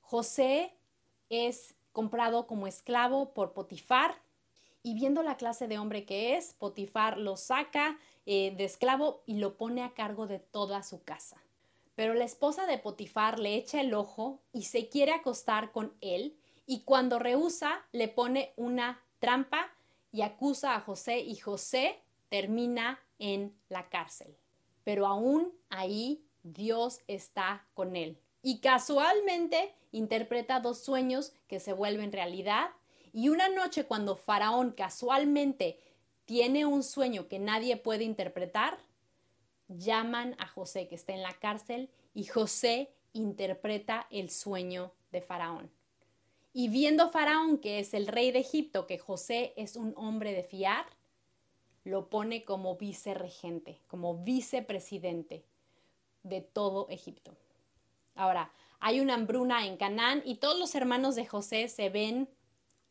José 0.00 0.72
es 1.28 1.74
comprado 1.92 2.46
como 2.46 2.66
esclavo 2.66 3.34
por 3.34 3.52
Potifar 3.52 4.14
y 4.82 4.94
viendo 4.94 5.22
la 5.22 5.36
clase 5.36 5.66
de 5.66 5.78
hombre 5.78 6.04
que 6.06 6.36
es, 6.36 6.54
Potifar 6.54 7.18
lo 7.18 7.36
saca 7.36 7.98
eh, 8.24 8.54
de 8.56 8.64
esclavo 8.64 9.22
y 9.26 9.38
lo 9.38 9.56
pone 9.56 9.82
a 9.82 9.92
cargo 9.92 10.26
de 10.26 10.38
toda 10.38 10.82
su 10.82 11.02
casa. 11.02 11.42
Pero 11.96 12.14
la 12.14 12.24
esposa 12.24 12.66
de 12.66 12.78
Potifar 12.78 13.40
le 13.40 13.56
echa 13.56 13.80
el 13.80 13.92
ojo 13.92 14.40
y 14.52 14.62
se 14.62 14.88
quiere 14.88 15.12
acostar 15.12 15.72
con 15.72 15.94
él 16.00 16.38
y 16.64 16.84
cuando 16.84 17.18
rehúsa 17.18 17.84
le 17.90 18.06
pone 18.06 18.52
una 18.56 19.02
trampa 19.18 19.70
y 20.12 20.22
acusa 20.22 20.74
a 20.74 20.80
José 20.80 21.20
y 21.20 21.36
José 21.36 22.00
termina 22.28 23.00
en 23.18 23.54
la 23.68 23.88
cárcel. 23.88 24.36
Pero 24.84 25.06
aún 25.06 25.52
ahí 25.70 26.24
Dios 26.42 27.00
está 27.06 27.66
con 27.74 27.96
él. 27.96 28.18
Y 28.42 28.60
casualmente 28.60 29.74
interpreta 29.92 30.60
dos 30.60 30.78
sueños 30.78 31.32
que 31.48 31.60
se 31.60 31.72
vuelven 31.72 32.12
realidad. 32.12 32.70
Y 33.12 33.28
una 33.28 33.48
noche 33.48 33.84
cuando 33.84 34.16
Faraón 34.16 34.72
casualmente 34.72 35.78
tiene 36.24 36.66
un 36.66 36.82
sueño 36.82 37.26
que 37.28 37.38
nadie 37.38 37.76
puede 37.76 38.04
interpretar, 38.04 38.78
llaman 39.68 40.36
a 40.38 40.46
José 40.46 40.88
que 40.88 40.94
está 40.94 41.12
en 41.12 41.22
la 41.22 41.32
cárcel 41.34 41.90
y 42.14 42.24
José 42.24 42.90
interpreta 43.12 44.06
el 44.10 44.30
sueño 44.30 44.92
de 45.10 45.22
Faraón. 45.22 45.70
Y 46.58 46.66
viendo 46.66 47.08
Faraón, 47.08 47.58
que 47.58 47.78
es 47.78 47.94
el 47.94 48.08
rey 48.08 48.32
de 48.32 48.40
Egipto, 48.40 48.88
que 48.88 48.98
José 48.98 49.52
es 49.56 49.76
un 49.76 49.94
hombre 49.96 50.32
de 50.32 50.42
fiar, 50.42 50.86
lo 51.84 52.10
pone 52.10 52.44
como 52.44 52.74
vicerregente, 52.74 53.80
como 53.86 54.24
vicepresidente 54.24 55.44
de 56.24 56.40
todo 56.40 56.88
Egipto. 56.90 57.36
Ahora, 58.16 58.50
hay 58.80 58.98
una 58.98 59.14
hambruna 59.14 59.68
en 59.68 59.76
Canaán 59.76 60.20
y 60.24 60.38
todos 60.38 60.58
los 60.58 60.74
hermanos 60.74 61.14
de 61.14 61.26
José 61.26 61.68
se 61.68 61.90
ven 61.90 62.28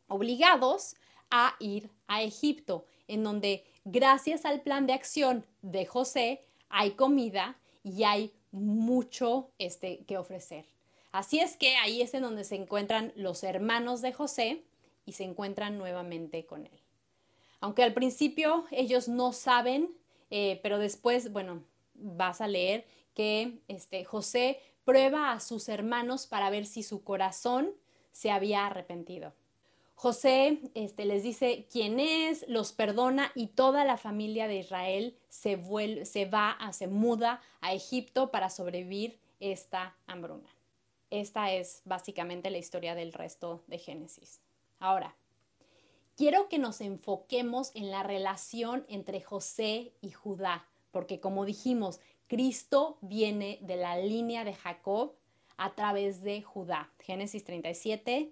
obligados 0.06 0.96
a 1.30 1.54
ir 1.60 1.90
a 2.06 2.22
Egipto 2.22 2.86
en 3.06 3.22
donde 3.22 3.66
gracias 3.84 4.46
al 4.46 4.62
plan 4.62 4.86
de 4.86 4.94
acción 4.94 5.44
de 5.60 5.84
José 5.84 6.40
hay 6.70 6.92
comida 6.92 7.58
y 7.82 8.04
hay 8.04 8.32
mucho 8.50 9.50
este, 9.58 10.06
que 10.06 10.16
ofrecer. 10.16 10.64
Así 11.12 11.40
es 11.40 11.56
que 11.56 11.76
ahí 11.76 12.02
es 12.02 12.14
en 12.14 12.22
donde 12.22 12.44
se 12.44 12.56
encuentran 12.56 13.12
los 13.16 13.42
hermanos 13.42 14.02
de 14.02 14.12
José 14.12 14.64
y 15.06 15.12
se 15.12 15.24
encuentran 15.24 15.78
nuevamente 15.78 16.44
con 16.44 16.66
él. 16.66 16.80
Aunque 17.60 17.82
al 17.82 17.94
principio 17.94 18.66
ellos 18.70 19.08
no 19.08 19.32
saben, 19.32 19.90
eh, 20.30 20.60
pero 20.62 20.78
después, 20.78 21.32
bueno, 21.32 21.64
vas 21.94 22.40
a 22.40 22.46
leer 22.46 22.86
que 23.14 23.58
este, 23.68 24.04
José 24.04 24.60
prueba 24.84 25.32
a 25.32 25.40
sus 25.40 25.68
hermanos 25.68 26.26
para 26.26 26.50
ver 26.50 26.66
si 26.66 26.82
su 26.82 27.02
corazón 27.02 27.72
se 28.12 28.30
había 28.30 28.66
arrepentido. 28.66 29.32
José 29.94 30.60
este, 30.74 31.04
les 31.06 31.24
dice 31.24 31.66
quién 31.72 31.98
es, 31.98 32.46
los 32.48 32.72
perdona 32.72 33.32
y 33.34 33.48
toda 33.48 33.84
la 33.84 33.96
familia 33.96 34.46
de 34.46 34.58
Israel 34.58 35.16
se, 35.28 35.60
se 36.04 36.24
va, 36.26 36.56
se 36.72 36.86
muda 36.86 37.42
a 37.60 37.74
Egipto 37.74 38.30
para 38.30 38.48
sobrevivir 38.48 39.18
esta 39.40 39.96
hambruna. 40.06 40.48
Esta 41.10 41.52
es 41.52 41.82
básicamente 41.84 42.50
la 42.50 42.58
historia 42.58 42.94
del 42.94 43.12
resto 43.12 43.62
de 43.66 43.78
Génesis. 43.78 44.40
Ahora, 44.78 45.16
quiero 46.16 46.48
que 46.48 46.58
nos 46.58 46.80
enfoquemos 46.80 47.70
en 47.74 47.90
la 47.90 48.02
relación 48.02 48.84
entre 48.88 49.20
José 49.20 49.92
y 50.00 50.10
Judá, 50.10 50.66
porque 50.90 51.20
como 51.20 51.44
dijimos, 51.44 52.00
Cristo 52.26 52.98
viene 53.00 53.58
de 53.62 53.76
la 53.76 53.96
línea 53.98 54.44
de 54.44 54.54
Jacob 54.54 55.14
a 55.56 55.74
través 55.74 56.22
de 56.22 56.42
Judá. 56.42 56.92
Génesis 57.00 57.42
37, 57.44 58.30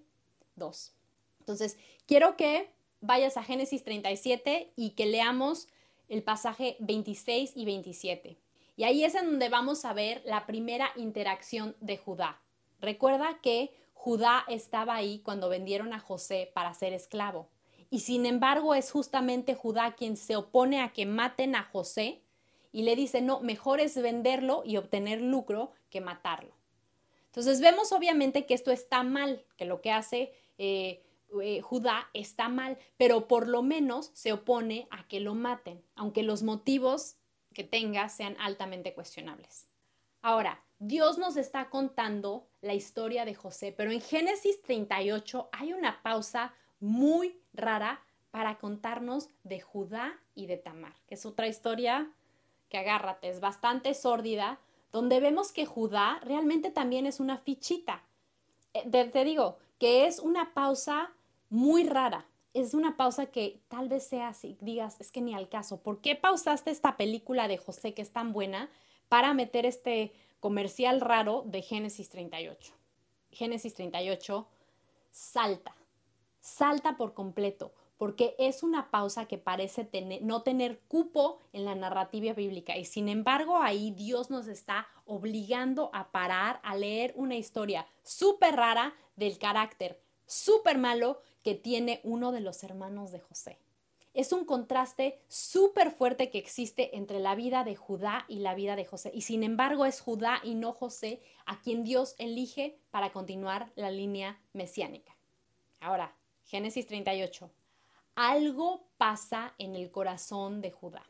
2. 0.55 0.93
Entonces, 1.39 1.77
quiero 2.05 2.37
que 2.37 2.69
vayas 3.01 3.37
a 3.37 3.43
Génesis 3.43 3.83
37 3.83 4.71
y 4.75 4.91
que 4.91 5.05
leamos 5.07 5.67
el 6.09 6.23
pasaje 6.23 6.77
26 6.79 7.53
y 7.55 7.65
27. 7.65 8.37
Y 8.75 8.83
ahí 8.83 9.03
es 9.03 9.15
en 9.15 9.25
donde 9.25 9.49
vamos 9.49 9.83
a 9.85 9.93
ver 9.93 10.21
la 10.25 10.45
primera 10.45 10.91
interacción 10.95 11.75
de 11.79 11.97
Judá. 11.97 12.39
Recuerda 12.79 13.39
que 13.41 13.71
Judá 13.93 14.45
estaba 14.47 14.95
ahí 14.95 15.19
cuando 15.19 15.49
vendieron 15.49 15.93
a 15.93 15.99
José 15.99 16.51
para 16.53 16.73
ser 16.73 16.93
esclavo. 16.93 17.49
Y 17.89 18.01
sin 18.01 18.25
embargo 18.25 18.75
es 18.75 18.91
justamente 18.91 19.55
Judá 19.55 19.95
quien 19.95 20.17
se 20.17 20.35
opone 20.35 20.81
a 20.81 20.93
que 20.93 21.05
maten 21.05 21.55
a 21.55 21.63
José 21.63 22.21
y 22.71 22.83
le 22.83 22.95
dice, 22.95 23.21
no, 23.21 23.39
mejor 23.39 23.79
es 23.79 23.99
venderlo 24.01 24.63
y 24.65 24.77
obtener 24.77 25.21
lucro 25.21 25.71
que 25.89 26.01
matarlo. 26.01 26.53
Entonces 27.27 27.61
vemos 27.61 27.91
obviamente 27.91 28.45
que 28.45 28.53
esto 28.53 28.71
está 28.71 29.03
mal, 29.03 29.45
que 29.57 29.65
lo 29.65 29.81
que 29.81 29.91
hace 29.91 30.33
eh, 30.57 31.03
eh, 31.41 31.61
Judá 31.61 32.09
está 32.13 32.49
mal, 32.49 32.77
pero 32.97 33.27
por 33.27 33.47
lo 33.47 33.61
menos 33.61 34.11
se 34.13 34.33
opone 34.33 34.87
a 34.91 35.07
que 35.07 35.19
lo 35.19 35.35
maten, 35.35 35.83
aunque 35.95 36.23
los 36.23 36.43
motivos 36.43 37.17
que 37.53 37.63
tenga 37.63 38.09
sean 38.09 38.35
altamente 38.39 38.93
cuestionables. 38.93 39.67
Ahora, 40.21 40.63
Dios 40.79 41.17
nos 41.17 41.37
está 41.37 41.69
contando 41.69 42.47
la 42.61 42.73
historia 42.73 43.25
de 43.25 43.33
José, 43.33 43.73
pero 43.75 43.91
en 43.91 44.01
Génesis 44.01 44.61
38 44.61 45.49
hay 45.51 45.73
una 45.73 46.03
pausa 46.03 46.53
muy 46.79 47.39
rara 47.53 48.03
para 48.29 48.59
contarnos 48.59 49.29
de 49.43 49.59
Judá 49.59 50.13
y 50.35 50.45
de 50.45 50.57
Tamar, 50.57 50.93
que 51.07 51.15
es 51.15 51.25
otra 51.25 51.47
historia 51.47 52.11
que 52.69 52.77
agárrate, 52.77 53.29
es 53.29 53.39
bastante 53.39 53.93
sórdida, 53.93 54.59
donde 54.91 55.19
vemos 55.19 55.51
que 55.51 55.65
Judá 55.65 56.19
realmente 56.23 56.69
también 56.69 57.07
es 57.07 57.19
una 57.19 57.37
fichita. 57.37 58.03
Eh, 58.73 58.89
te 58.89 59.23
digo 59.23 59.57
que 59.79 60.05
es 60.05 60.19
una 60.19 60.53
pausa 60.53 61.11
muy 61.49 61.87
rara. 61.87 62.25
Es 62.53 62.73
una 62.73 62.97
pausa 62.97 63.27
que 63.27 63.61
tal 63.67 63.87
vez 63.87 64.07
sea 64.07 64.29
así, 64.29 64.57
digas, 64.61 64.99
es 64.99 65.11
que 65.11 65.21
ni 65.21 65.33
al 65.33 65.49
caso. 65.49 65.81
¿Por 65.81 66.01
qué 66.01 66.15
pausaste 66.15 66.71
esta 66.71 66.97
película 66.97 67.47
de 67.47 67.57
José 67.57 67.93
que 67.93 68.01
es 68.01 68.11
tan 68.11 68.33
buena 68.33 68.69
para 69.09 69.33
meter 69.33 69.65
este 69.65 70.11
comercial 70.39 71.01
raro 71.01 71.43
de 71.45 71.61
Génesis 71.61 72.09
38? 72.09 72.73
Génesis 73.31 73.73
38 73.73 74.47
salta, 75.11 75.75
salta 76.39 76.97
por 76.97 77.13
completo, 77.13 77.73
porque 77.97 78.35
es 78.37 78.63
una 78.63 78.91
pausa 78.91 79.25
que 79.25 79.37
parece 79.37 79.89
no 80.21 80.43
tener 80.43 80.79
cupo 80.87 81.39
en 81.53 81.65
la 81.65 81.75
narrativa 81.75 82.33
bíblica 82.33 82.77
y 82.77 82.85
sin 82.85 83.09
embargo 83.09 83.57
ahí 83.57 83.91
Dios 83.91 84.29
nos 84.29 84.47
está 84.47 84.87
obligando 85.05 85.89
a 85.93 86.11
parar 86.11 86.59
a 86.63 86.75
leer 86.75 87.13
una 87.15 87.35
historia 87.35 87.87
súper 88.03 88.55
rara 88.55 88.93
del 89.15 89.39
carácter 89.39 89.99
súper 90.27 90.77
malo 90.77 91.21
que 91.43 91.55
tiene 91.55 92.01
uno 92.03 92.31
de 92.31 92.41
los 92.41 92.63
hermanos 92.63 93.11
de 93.11 93.21
José. 93.21 93.57
Es 94.17 94.33
un 94.33 94.45
contraste 94.45 95.19
súper 95.27 95.91
fuerte 95.91 96.31
que 96.31 96.39
existe 96.39 96.97
entre 96.97 97.19
la 97.19 97.35
vida 97.35 97.63
de 97.63 97.75
Judá 97.75 98.25
y 98.27 98.39
la 98.39 98.55
vida 98.55 98.75
de 98.75 98.83
José. 98.83 99.11
Y 99.13 99.21
sin 99.21 99.43
embargo 99.43 99.85
es 99.85 100.01
Judá 100.01 100.41
y 100.43 100.55
no 100.55 100.73
José 100.73 101.21
a 101.45 101.61
quien 101.61 101.83
Dios 101.83 102.15
elige 102.17 102.79
para 102.89 103.11
continuar 103.11 103.71
la 103.75 103.91
línea 103.91 104.41
mesiánica. 104.53 105.15
Ahora, 105.79 106.15
Génesis 106.45 106.87
38. 106.87 107.51
Algo 108.15 108.87
pasa 108.97 109.53
en 109.59 109.75
el 109.75 109.91
corazón 109.91 110.61
de 110.61 110.71
Judá. 110.71 111.05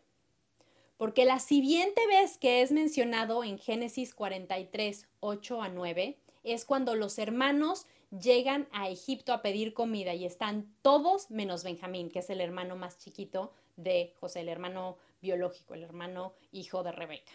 Porque 0.97 1.23
la 1.23 1.39
siguiente 1.39 2.05
vez 2.07 2.37
que 2.37 2.61
es 2.61 2.73
mencionado 2.73 3.45
en 3.45 3.57
Génesis 3.57 4.13
43, 4.13 5.07
8 5.21 5.61
a 5.61 5.69
9, 5.69 6.19
es 6.43 6.65
cuando 6.65 6.93
los 6.93 7.19
hermanos 7.19 7.87
llegan 8.11 8.67
a 8.71 8.89
Egipto 8.89 9.33
a 9.33 9.41
pedir 9.41 9.73
comida 9.73 10.13
y 10.13 10.25
están 10.25 10.73
todos 10.81 11.29
menos 11.29 11.63
Benjamín, 11.63 12.09
que 12.09 12.19
es 12.19 12.29
el 12.29 12.41
hermano 12.41 12.75
más 12.75 12.97
chiquito 12.97 13.53
de 13.75 14.13
José, 14.19 14.41
el 14.41 14.49
hermano 14.49 14.97
biológico, 15.21 15.73
el 15.73 15.83
hermano 15.83 16.33
hijo 16.51 16.83
de 16.83 16.91
Rebeca. 16.91 17.31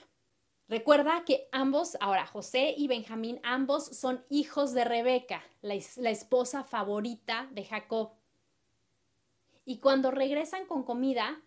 Recuerda 0.68 1.24
que 1.26 1.48
ambos, 1.52 1.98
ahora 2.00 2.26
José 2.26 2.74
y 2.76 2.88
Benjamín, 2.88 3.40
ambos 3.42 3.84
son 3.84 4.24
hijos 4.30 4.72
de 4.72 4.84
Rebeca, 4.84 5.42
la, 5.60 5.74
la 5.96 6.10
esposa 6.10 6.64
favorita 6.64 7.48
de 7.52 7.64
Jacob. 7.64 8.12
Y 9.64 9.78
cuando 9.78 10.10
regresan 10.10 10.66
con 10.66 10.82
comida, 10.82 11.40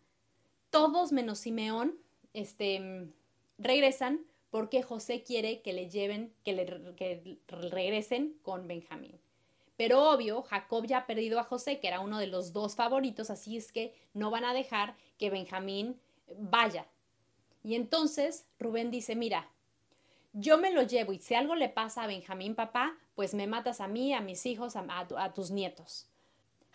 todos 0.69 1.11
menos 1.11 1.39
Simeón, 1.39 1.97
este, 2.33 3.09
regresan 3.57 4.25
porque 4.55 4.83
José 4.83 5.21
quiere 5.21 5.59
que 5.59 5.73
le 5.73 5.89
lleven, 5.89 6.33
que, 6.45 6.53
le, 6.53 7.37
regresen 7.45 8.39
con 8.41 8.69
Benjamín. 8.69 9.19
Pero 9.75 10.09
obvio, 10.09 10.43
Jacob 10.43 10.85
ya 10.85 10.99
ha 10.99 11.05
perdido 11.05 11.41
a 11.41 11.43
José, 11.43 11.81
que 11.81 11.89
era 11.89 11.99
uno 11.99 12.19
de 12.19 12.27
los 12.27 12.53
dos 12.53 12.73
favoritos, 12.73 13.29
así 13.29 13.57
es 13.57 13.73
que 13.73 13.93
no 14.13 14.31
van 14.31 14.45
a 14.45 14.53
dejar 14.53 14.95
que 15.17 15.29
Benjamín 15.29 15.99
vaya. 16.37 16.87
Y 17.65 17.75
entonces 17.75 18.45
Rubén 18.57 18.91
dice, 18.91 19.17
mira, 19.17 19.49
yo 20.31 20.57
me 20.57 20.71
lo 20.71 20.83
llevo 20.83 21.11
y 21.11 21.19
si 21.19 21.35
algo 21.35 21.55
le 21.55 21.67
pasa 21.67 22.03
a 22.03 22.07
Benjamín, 22.07 22.55
papá, 22.55 22.97
pues 23.13 23.33
me 23.33 23.47
matas 23.47 23.81
a 23.81 23.89
mí, 23.89 24.13
a 24.13 24.21
mis 24.21 24.45
hijos, 24.45 24.77
a 24.77 25.33
tus 25.33 25.51
nietos. 25.51 26.07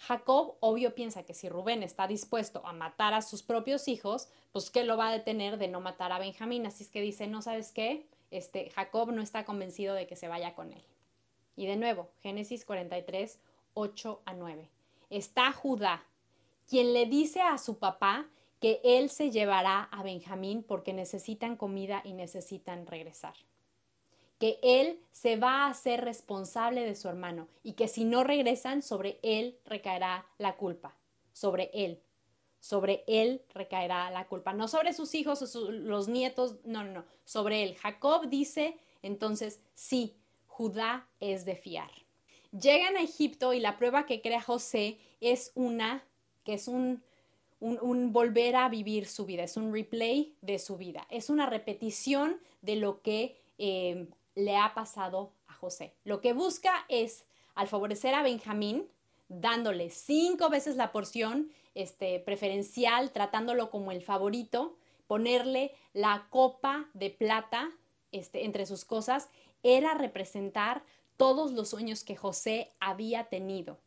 Jacob 0.07 0.57
obvio 0.61 0.95
piensa 0.95 1.25
que 1.25 1.35
si 1.35 1.50
Rubén 1.50 1.83
está 1.83 2.07
dispuesto 2.07 2.62
a 2.64 2.73
matar 2.73 3.12
a 3.12 3.21
sus 3.21 3.42
propios 3.42 3.87
hijos, 3.87 4.28
pues 4.50 4.71
¿qué 4.71 4.85
lo 4.85 4.97
va 4.97 5.09
a 5.09 5.12
detener 5.12 5.59
de 5.59 5.69
no 5.69 5.80
matar 5.80 6.11
a 6.11 6.19
Benjamín? 6.19 6.64
Así 6.64 6.85
es 6.85 6.90
que 6.90 7.02
dice, 7.02 7.26
no 7.26 7.42
sabes 7.42 7.71
qué, 7.71 8.07
este, 8.30 8.71
Jacob 8.71 9.12
no 9.12 9.21
está 9.21 9.45
convencido 9.45 9.95
de 9.95 10.07
que 10.07 10.16
se 10.16 10.26
vaya 10.26 10.54
con 10.54 10.73
él. 10.73 10.83
Y 11.54 11.66
de 11.66 11.76
nuevo, 11.76 12.09
Génesis 12.23 12.64
43, 12.64 13.38
8 13.75 14.23
a 14.25 14.33
9. 14.33 14.71
Está 15.11 15.52
Judá, 15.52 16.02
quien 16.66 16.95
le 16.95 17.04
dice 17.04 17.42
a 17.42 17.59
su 17.59 17.78
papá 17.78 18.26
que 18.59 18.80
él 18.83 19.11
se 19.11 19.30
llevará 19.30 19.83
a 19.83 20.02
Benjamín 20.02 20.62
porque 20.62 20.95
necesitan 20.95 21.57
comida 21.57 22.00
y 22.04 22.14
necesitan 22.14 22.87
regresar 22.87 23.35
que 24.40 24.59
él 24.62 24.99
se 25.12 25.37
va 25.37 25.66
a 25.66 25.68
hacer 25.68 26.02
responsable 26.02 26.85
de 26.85 26.97
su 26.97 27.09
hermano 27.09 27.47
y 27.62 27.75
que 27.75 27.88
si 27.88 28.04
no 28.04 28.25
regresan, 28.25 28.80
sobre 28.82 29.20
él 29.23 29.59
recaerá 29.66 30.26
la 30.38 30.56
culpa, 30.56 30.97
sobre 31.35 31.70
él, 31.75 32.02
sobre 32.59 33.04
él 33.06 33.42
recaerá 33.52 34.11
la 34.11 34.26
culpa, 34.26 34.54
no 34.54 34.66
sobre 34.66 34.94
sus 34.94 35.14
hijos 35.14 35.54
o 35.54 35.70
los 35.70 36.09
nietos, 36.09 36.56
no, 36.64 36.82
no, 36.82 36.90
no, 36.90 37.04
sobre 37.25 37.62
él. 37.62 37.76
Jacob 37.76 38.30
dice 38.30 38.78
entonces, 39.02 39.61
sí, 39.75 40.16
Judá 40.47 41.06
es 41.20 41.44
de 41.44 41.56
fiar. 41.56 41.90
Llegan 42.50 42.97
a 42.97 43.02
Egipto 43.02 43.52
y 43.52 43.61
la 43.61 43.76
prueba 43.76 44.06
que 44.06 44.23
crea 44.23 44.40
José 44.40 44.99
es 45.20 45.52
una, 45.54 46.02
que 46.44 46.54
es 46.54 46.66
un, 46.66 47.02
un, 47.61 48.12
volver 48.14 48.56
a 48.56 48.70
vivir 48.70 49.06
su 49.06 49.26
vida, 49.26 49.44
es 49.44 49.59
un 49.59 49.70
replay 49.70 50.35
de 50.40 50.59
su 50.59 50.78
vida, 50.78 51.06
es 51.11 51.28
una 51.28 51.44
repetición 51.44 52.40
de 52.62 52.76
lo 52.76 53.02
que 53.02 53.40
eh, 53.59 54.09
le 54.34 54.56
ha 54.56 54.75
pasado 54.75 55.32
a 55.49 55.54
José. 55.54 55.94
Lo 56.04 56.20
que 56.20 56.32
busca 56.32 56.84
es, 56.88 57.25
al 57.54 57.68
favorecer 57.68 58.14
a 58.14 58.22
Benjamín, 58.22 58.88
dándole 59.28 59.90
cinco 59.90 60.49
veces 60.49 60.76
la 60.76 60.92
porción 60.92 61.50
este, 61.75 62.20
preferencial, 62.20 63.12
tratándolo 63.12 63.71
como 63.71 63.93
el 63.93 64.02
favorito, 64.02 64.76
ponerle 65.06 65.75
la 65.93 66.26
copa 66.30 66.88
de 66.95 67.10
plata 67.10 67.71
este, 68.12 68.45
entre 68.45 68.66
sus 68.66 68.84
cosas, 68.84 69.28
era 69.62 69.95
representar 69.95 70.82
todos 71.16 71.52
los 71.52 71.69
sueños 71.69 72.02
que 72.02 72.16
José 72.16 72.73
había 72.80 73.25
tenido. 73.25 73.78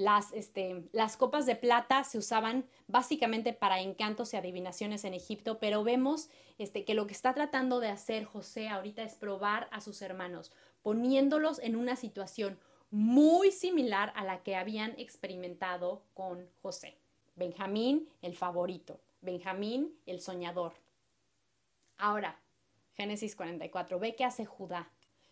Las, 0.00 0.32
este, 0.32 0.88
las 0.92 1.18
copas 1.18 1.44
de 1.44 1.56
plata 1.56 2.04
se 2.04 2.16
usaban 2.16 2.64
básicamente 2.86 3.52
para 3.52 3.82
encantos 3.82 4.32
y 4.32 4.38
adivinaciones 4.38 5.04
en 5.04 5.12
Egipto, 5.12 5.58
pero 5.58 5.84
vemos 5.84 6.30
este, 6.56 6.86
que 6.86 6.94
lo 6.94 7.06
que 7.06 7.12
está 7.12 7.34
tratando 7.34 7.80
de 7.80 7.88
hacer 7.88 8.24
José 8.24 8.70
ahorita 8.70 9.02
es 9.02 9.14
probar 9.14 9.68
a 9.72 9.82
sus 9.82 10.00
hermanos, 10.00 10.52
poniéndolos 10.80 11.58
en 11.58 11.76
una 11.76 11.96
situación 11.96 12.58
muy 12.90 13.52
similar 13.52 14.10
a 14.16 14.24
la 14.24 14.42
que 14.42 14.56
habían 14.56 14.98
experimentado 14.98 16.02
con 16.14 16.48
José. 16.62 16.96
Benjamín, 17.36 18.08
el 18.22 18.34
favorito. 18.34 19.02
Benjamín, 19.20 19.94
el 20.06 20.22
soñador. 20.22 20.72
Ahora, 21.98 22.40
Génesis 22.96 23.36
44, 23.36 23.98
ve 23.98 24.14
qué 24.16 24.24
hace 24.24 24.46
Judá. 24.46 24.90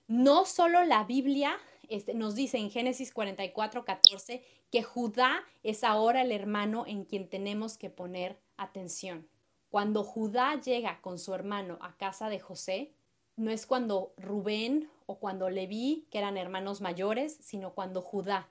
No 0.08 0.44
solo 0.44 0.84
la 0.84 1.04
Biblia 1.04 1.58
este, 1.88 2.14
nos 2.14 2.34
dice 2.34 2.58
en 2.58 2.70
Génesis 2.70 3.12
44, 3.12 3.84
14 3.84 4.42
que 4.70 4.82
Judá 4.82 5.44
es 5.62 5.84
ahora 5.84 6.22
el 6.22 6.32
hermano 6.32 6.84
en 6.86 7.04
quien 7.04 7.28
tenemos 7.28 7.78
que 7.78 7.90
poner 7.90 8.38
atención. 8.56 9.28
Cuando 9.70 10.04
Judá 10.04 10.60
llega 10.60 11.00
con 11.00 11.18
su 11.18 11.34
hermano 11.34 11.78
a 11.80 11.96
casa 11.96 12.28
de 12.28 12.40
José, 12.40 12.92
no 13.36 13.50
es 13.50 13.66
cuando 13.66 14.12
Rubén 14.16 14.90
o 15.06 15.18
cuando 15.18 15.50
Leví, 15.50 16.06
que 16.10 16.18
eran 16.18 16.36
hermanos 16.36 16.80
mayores, 16.80 17.38
sino 17.40 17.72
cuando 17.74 18.02
Judá. 18.02 18.48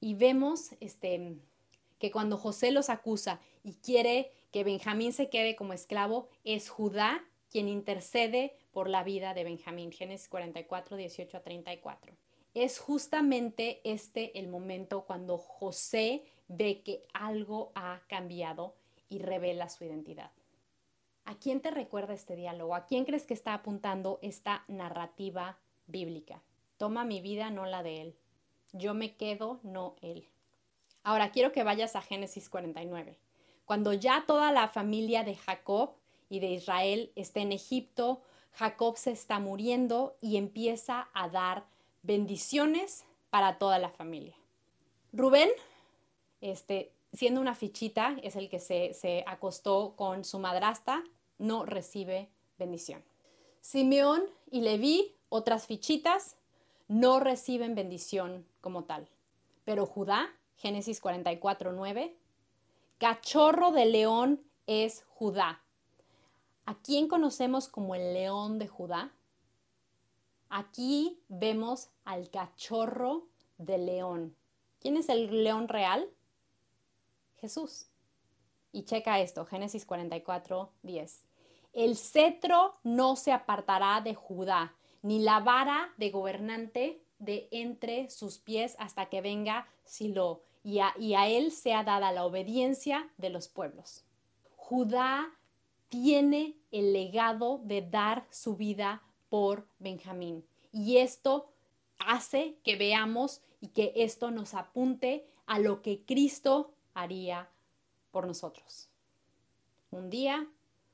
Y 0.00 0.14
vemos 0.14 0.72
este, 0.80 1.36
que 1.98 2.10
cuando 2.10 2.36
José 2.36 2.70
los 2.70 2.90
acusa 2.90 3.40
y 3.62 3.74
quiere 3.74 4.30
que 4.52 4.64
Benjamín 4.64 5.12
se 5.12 5.28
quede 5.30 5.56
como 5.56 5.72
esclavo, 5.72 6.28
es 6.44 6.68
Judá 6.68 7.24
quien 7.50 7.68
intercede 7.68 8.56
por 8.72 8.88
la 8.88 9.02
vida 9.04 9.34
de 9.34 9.44
Benjamín. 9.44 9.92
Génesis 9.92 10.28
44, 10.28 10.96
18 10.96 11.36
a 11.36 11.42
34 11.42 12.25
es 12.56 12.78
justamente 12.78 13.82
este 13.84 14.38
el 14.38 14.48
momento 14.48 15.04
cuando 15.04 15.36
José 15.36 16.24
ve 16.48 16.80
que 16.82 17.06
algo 17.12 17.70
ha 17.74 18.00
cambiado 18.08 18.74
y 19.10 19.18
revela 19.18 19.68
su 19.68 19.84
identidad. 19.84 20.30
¿A 21.26 21.34
quién 21.34 21.60
te 21.60 21.70
recuerda 21.70 22.14
este 22.14 22.34
diálogo? 22.34 22.74
¿A 22.74 22.86
quién 22.86 23.04
crees 23.04 23.26
que 23.26 23.34
está 23.34 23.52
apuntando 23.52 24.18
esta 24.22 24.64
narrativa 24.68 25.58
bíblica? 25.86 26.42
Toma 26.78 27.04
mi 27.04 27.20
vida, 27.20 27.50
no 27.50 27.66
la 27.66 27.82
de 27.82 28.00
él. 28.00 28.16
Yo 28.72 28.94
me 28.94 29.16
quedo, 29.16 29.60
no 29.62 29.96
él. 30.00 30.26
Ahora 31.02 31.32
quiero 31.32 31.52
que 31.52 31.62
vayas 31.62 31.94
a 31.94 32.00
Génesis 32.00 32.48
49. 32.48 33.18
Cuando 33.66 33.92
ya 33.92 34.24
toda 34.26 34.50
la 34.50 34.68
familia 34.68 35.24
de 35.24 35.36
Jacob 35.36 35.90
y 36.30 36.40
de 36.40 36.52
Israel 36.52 37.12
está 37.16 37.40
en 37.40 37.52
Egipto, 37.52 38.22
Jacob 38.52 38.96
se 38.96 39.10
está 39.10 39.40
muriendo 39.40 40.16
y 40.22 40.38
empieza 40.38 41.10
a 41.12 41.28
dar 41.28 41.75
bendiciones 42.06 43.04
para 43.30 43.58
toda 43.58 43.78
la 43.78 43.90
familia. 43.90 44.34
Rubén, 45.12 45.50
este, 46.40 46.92
siendo 47.12 47.40
una 47.40 47.54
fichita, 47.54 48.16
es 48.22 48.36
el 48.36 48.48
que 48.48 48.60
se, 48.60 48.94
se 48.94 49.24
acostó 49.26 49.94
con 49.96 50.24
su 50.24 50.38
madrasta, 50.38 51.02
no 51.38 51.66
recibe 51.66 52.28
bendición. 52.58 53.02
Simeón 53.60 54.22
y 54.50 54.60
Leví, 54.60 55.14
otras 55.28 55.66
fichitas, 55.66 56.36
no 56.88 57.18
reciben 57.18 57.74
bendición 57.74 58.46
como 58.60 58.84
tal. 58.84 59.08
Pero 59.64 59.86
Judá, 59.86 60.32
Génesis 60.56 61.00
44, 61.00 61.72
9, 61.72 62.16
cachorro 62.98 63.72
de 63.72 63.86
león 63.86 64.40
es 64.66 65.04
Judá. 65.08 65.60
¿A 66.64 66.74
quién 66.76 67.08
conocemos 67.08 67.68
como 67.68 67.94
el 67.94 68.14
león 68.14 68.58
de 68.58 68.68
Judá? 68.68 69.12
Aquí 70.48 71.20
vemos 71.28 71.90
al 72.04 72.30
cachorro 72.30 73.26
de 73.58 73.78
león. 73.78 74.36
¿Quién 74.80 74.96
es 74.96 75.08
el 75.08 75.44
león 75.44 75.68
real? 75.68 76.08
Jesús. 77.36 77.88
Y 78.72 78.84
checa 78.84 79.20
esto, 79.20 79.46
Génesis 79.46 79.86
44, 79.86 80.70
10. 80.82 81.24
El 81.72 81.96
cetro 81.96 82.76
no 82.84 83.16
se 83.16 83.32
apartará 83.32 84.00
de 84.00 84.14
Judá, 84.14 84.74
ni 85.02 85.18
la 85.18 85.40
vara 85.40 85.92
de 85.96 86.10
gobernante 86.10 87.02
de 87.18 87.48
entre 87.50 88.10
sus 88.10 88.38
pies 88.38 88.76
hasta 88.78 89.06
que 89.06 89.20
venga 89.20 89.68
Silo, 89.84 90.42
y 90.62 90.80
a, 90.80 91.28
él 91.28 91.52
sea 91.52 91.84
dada 91.84 92.10
la 92.10 92.24
obediencia 92.24 93.08
de 93.18 93.30
los 93.30 93.46
pueblos. 93.46 94.04
Judá 94.56 95.32
tiene 95.88 96.56
el 96.72 96.92
legado 96.92 97.60
de 97.62 97.82
dar 97.82 98.26
su 98.30 98.56
vida 98.56 99.02
por 99.28 99.66
Benjamín. 99.78 100.44
Y 100.72 100.98
esto 100.98 101.48
hace 101.98 102.56
que 102.62 102.76
veamos 102.76 103.42
y 103.60 103.68
que 103.68 103.92
esto 103.96 104.30
nos 104.30 104.54
apunte 104.54 105.26
a 105.46 105.58
lo 105.58 105.82
que 105.82 106.04
Cristo 106.04 106.74
haría 106.94 107.50
por 108.10 108.26
nosotros. 108.26 108.88
Un 109.90 110.10
día, 110.10 110.46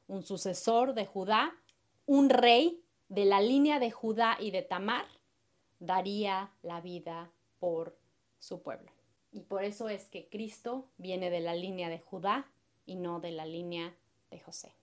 un 0.09 0.23
sucesor 0.23 0.95
de 0.95 1.07
Judá, 1.07 1.55
un 2.07 2.31
rey 2.31 2.83
de 3.09 3.25
la 3.25 3.41
línea 3.41 3.79
de 3.79 3.91
Judá 3.91 4.37
y 4.41 4.51
de 4.51 4.63
Tamar, 4.63 5.07
daría 5.79 6.53
la 6.63 6.81
vida 6.81 7.31
por 7.59 7.99
su 8.39 8.63
pueblo. 8.63 8.91
Y 9.33 9.41
por 9.41 9.65
eso 9.65 9.89
es 9.89 10.09
que 10.09 10.29
Cristo 10.29 10.89
viene 10.99 11.31
de 11.31 11.41
la 11.41 11.55
línea 11.55 11.89
de 11.89 11.99
Judá 11.99 12.51
y 12.85 12.97
no 12.97 13.21
de 13.21 13.33
la 13.33 13.47
línea 13.47 13.95
de 14.31 14.41
José. 14.41 14.75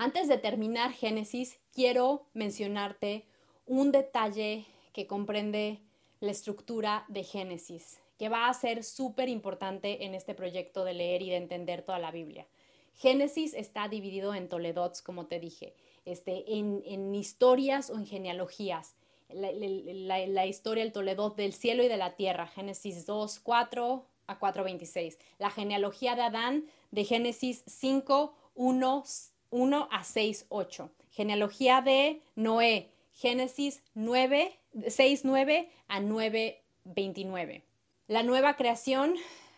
Antes 0.00 0.28
de 0.28 0.38
terminar 0.38 0.92
Génesis, 0.92 1.58
quiero 1.72 2.28
mencionarte 2.32 3.26
un 3.66 3.90
detalle 3.90 4.64
que 4.92 5.08
comprende 5.08 5.80
la 6.20 6.30
estructura 6.30 7.04
de 7.08 7.24
Génesis, 7.24 7.98
que 8.16 8.28
va 8.28 8.48
a 8.48 8.54
ser 8.54 8.84
súper 8.84 9.28
importante 9.28 10.04
en 10.04 10.14
este 10.14 10.36
proyecto 10.36 10.84
de 10.84 10.94
leer 10.94 11.22
y 11.22 11.30
de 11.30 11.36
entender 11.38 11.82
toda 11.82 11.98
la 11.98 12.12
Biblia. 12.12 12.46
Génesis 12.94 13.54
está 13.54 13.88
dividido 13.88 14.36
en 14.36 14.48
Toledots, 14.48 15.02
como 15.02 15.26
te 15.26 15.40
dije, 15.40 15.74
este, 16.04 16.44
en, 16.46 17.12
historias 17.12 17.90
o 17.90 17.96
en 17.96 18.06
genealogías. 18.06 18.94
La, 19.30 20.46
historia, 20.46 20.84
el 20.84 20.92
Toledot 20.92 21.34
del 21.34 21.52
cielo 21.52 21.82
y 21.82 21.88
de 21.88 21.96
la 21.96 22.14
tierra, 22.14 22.46
Génesis 22.46 23.04
2, 23.04 23.40
4 23.40 24.06
a 24.28 24.38
4, 24.38 24.62
26. 24.62 25.18
La 25.38 25.50
genealogía 25.50 26.14
de 26.14 26.22
Adán, 26.22 26.66
de 26.92 27.02
Génesis 27.02 27.64
5, 27.66 28.32
1, 28.54 29.04
1 29.50 29.88
a 29.90 30.04
6, 30.04 30.46
8. 30.48 30.90
Genealogía 31.10 31.80
de 31.80 32.22
Noé, 32.34 32.90
Génesis 33.12 33.82
9, 33.94 34.58
6, 34.86 35.24
9 35.24 35.70
a 35.88 36.00
9, 36.00 36.62
29. 36.84 37.64
La 38.06 38.22
nueva 38.22 38.56
creación, 38.56 39.14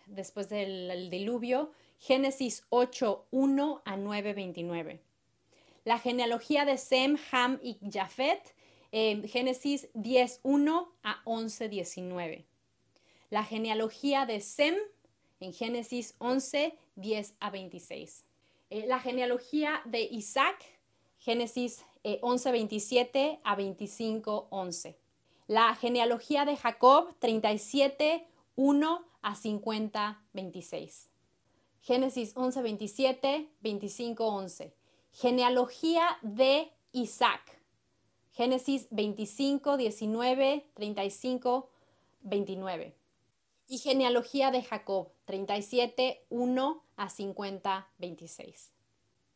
después 0.06 0.48
del 0.48 1.10
diluvio, 1.10 1.70
Génesis 1.98 2.64
8, 2.70 3.26
1 3.30 3.82
a 3.84 3.96
9, 3.96 4.32
29. 4.32 5.00
La 5.84 5.98
genealogía 5.98 6.64
de 6.64 6.78
Sem, 6.78 7.16
Ham 7.30 7.58
y 7.62 7.78
Jafet, 7.90 8.54
eh, 8.92 9.22
Génesis 9.28 9.88
10, 9.94 10.40
1 10.42 10.92
a 11.02 11.20
11, 11.24 11.68
19. 11.68 12.46
La 13.30 13.44
genealogía 13.44 14.26
de 14.26 14.40
Sem, 14.40 14.74
en 15.40 15.52
Génesis 15.52 16.14
11, 16.18 16.76
10 16.96 17.34
a 17.40 17.50
26. 17.50 18.24
Eh, 18.70 18.86
la 18.86 19.00
genealogía 19.00 19.82
de 19.84 20.02
Isaac, 20.02 20.64
Génesis 21.18 21.84
11, 22.22 22.52
27 22.52 23.40
a 23.42 23.56
25, 23.56 24.46
11. 24.50 24.96
La 25.48 25.74
genealogía 25.74 26.44
de 26.44 26.56
Jacob, 26.56 27.14
37, 27.18 28.26
1 28.54 29.04
a 29.22 29.34
50, 29.34 30.22
26. 30.32 31.10
Génesis 31.82 32.32
11, 32.36 32.62
27, 32.62 33.48
25, 33.60 34.26
11. 34.26 34.74
Genealogía 35.12 36.18
de 36.22 36.70
Isaac. 36.92 37.60
Génesis 38.30 38.86
25, 38.92 39.76
19, 39.76 40.70
35, 40.74 41.68
29. 42.22 42.94
Y 43.66 43.78
genealogía 43.78 44.50
de 44.52 44.62
Jacob, 44.62 45.10
37, 45.24 46.24
1 46.30 46.84
a 47.00 47.08
50, 47.08 47.88
26. 47.96 48.72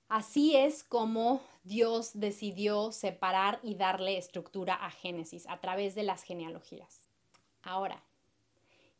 Así 0.09 0.55
es 0.55 0.85
como 0.85 1.41
Dios 1.63 2.11
decidió 2.13 2.93
separar 2.93 3.59
y 3.63 3.75
darle 3.75 4.19
estructura 4.19 4.75
a 4.75 4.91
Génesis 4.91 5.47
a 5.49 5.59
través 5.63 5.95
de 5.95 6.03
las 6.03 6.25
genealogías. 6.25 7.09
Ahora, 7.63 8.03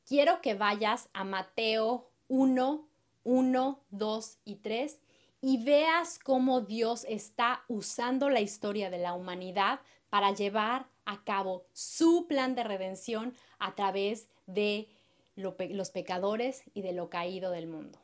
quiero 0.09 0.41
que 0.41 0.55
vayas 0.55 1.11
a 1.13 1.25
Mateo 1.25 2.09
1, 2.29 2.89
1, 3.25 3.81
2 3.91 4.39
y 4.47 4.57
3 4.57 4.99
y 5.43 5.63
veas 5.63 6.19
cómo 6.19 6.63
Dios 6.63 7.05
está 7.07 7.65
usando 7.69 8.31
la 8.31 8.41
historia 8.41 8.89
de 8.89 8.97
la 8.97 9.13
humanidad 9.13 9.81
para 10.09 10.33
llevar 10.33 10.87
a 11.05 11.23
cabo 11.23 11.67
su 11.75 12.27
plan 12.27 12.55
de 12.55 12.65
redención 12.65 13.35
a 13.59 13.75
través 13.75 14.27
de 14.47 14.89
los 15.37 15.91
pecadores 15.91 16.63
y 16.73 16.81
de 16.81 16.95
lo 16.95 17.11
caído 17.11 17.51
del 17.51 17.67
mundo. 17.67 18.04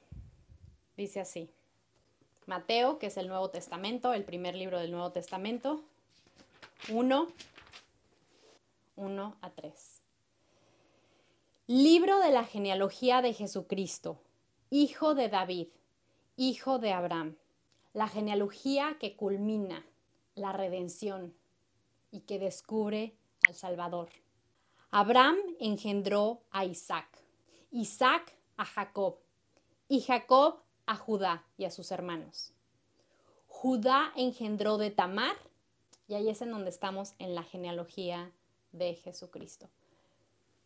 Dice 0.96 1.20
así. 1.20 1.50
Mateo, 2.46 2.98
que 2.98 3.06
es 3.06 3.16
el 3.16 3.28
Nuevo 3.28 3.50
Testamento, 3.50 4.12
el 4.12 4.24
primer 4.24 4.54
libro 4.54 4.78
del 4.78 4.90
Nuevo 4.90 5.12
Testamento, 5.12 5.82
1, 6.90 7.28
1 8.96 9.36
a 9.40 9.50
3. 9.50 10.02
Libro 11.68 12.18
de 12.18 12.30
la 12.30 12.44
genealogía 12.44 13.22
de 13.22 13.32
Jesucristo, 13.32 14.18
hijo 14.70 15.14
de 15.14 15.28
David 15.28 15.68
hijo 16.40 16.78
de 16.78 16.90
Abraham, 16.90 17.36
la 17.92 18.08
genealogía 18.08 18.96
que 18.98 19.14
culmina 19.14 19.84
la 20.34 20.52
redención 20.52 21.34
y 22.10 22.20
que 22.20 22.38
descubre 22.38 23.14
al 23.46 23.54
Salvador. 23.54 24.08
Abraham 24.90 25.36
engendró 25.58 26.40
a 26.50 26.64
Isaac, 26.64 27.06
Isaac 27.70 28.34
a 28.56 28.64
Jacob 28.64 29.18
y 29.86 30.00
Jacob 30.00 30.62
a 30.90 30.96
Judá 30.96 31.44
y 31.56 31.66
a 31.66 31.70
sus 31.70 31.92
hermanos. 31.92 32.52
Judá 33.46 34.12
engendró 34.16 34.76
de 34.76 34.90
Tamar 34.90 35.36
y 36.08 36.14
ahí 36.14 36.28
es 36.28 36.42
en 36.42 36.50
donde 36.50 36.70
estamos 36.70 37.14
en 37.20 37.36
la 37.36 37.44
genealogía 37.44 38.32
de 38.72 38.94
Jesucristo. 38.96 39.68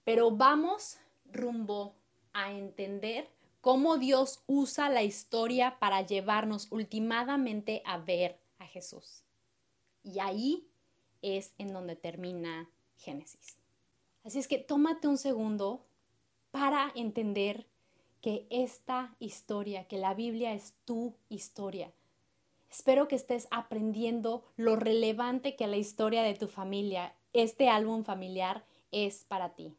Pero 0.03 0.31
vamos 0.31 0.97
rumbo 1.31 1.95
a 2.33 2.53
entender 2.53 3.29
cómo 3.61 3.99
Dios 3.99 4.43
usa 4.47 4.89
la 4.89 5.03
historia 5.03 5.79
para 5.79 6.01
llevarnos 6.01 6.69
últimamente 6.73 7.83
a 7.85 7.99
ver 7.99 8.41
a 8.59 8.67
Jesús. 8.67 9.25
Y 10.03 10.21
ahí 10.21 10.67
es 11.21 11.53
en 11.59 11.71
donde 11.75 11.97
termina 11.97 12.71
Génesis. 12.97 13.59
Así 14.25 14.39
es 14.39 14.49
que 14.49 14.57
tómate 14.57 15.07
un 15.07 15.19
segundo 15.19 15.85
para 16.51 16.91
entender 16.95 17.67
que 18.25 18.47
esta 18.49 19.15
historia, 19.19 19.87
que 19.87 19.99
la 19.99 20.15
Biblia 20.15 20.55
es 20.55 20.73
tu 20.87 21.13
historia. 21.29 21.93
Espero 22.71 23.07
que 23.07 23.17
estés 23.17 23.47
aprendiendo 23.51 24.43
lo 24.57 24.77
relevante 24.77 25.57
que 25.57 25.67
la 25.67 25.77
historia 25.77 26.23
de 26.23 26.33
tu 26.33 26.49
familia, 26.49 27.13
este 27.35 27.69
álbum 27.69 28.03
familiar, 28.03 28.65
es 28.93 29.25
para 29.25 29.55
ti. 29.55 29.75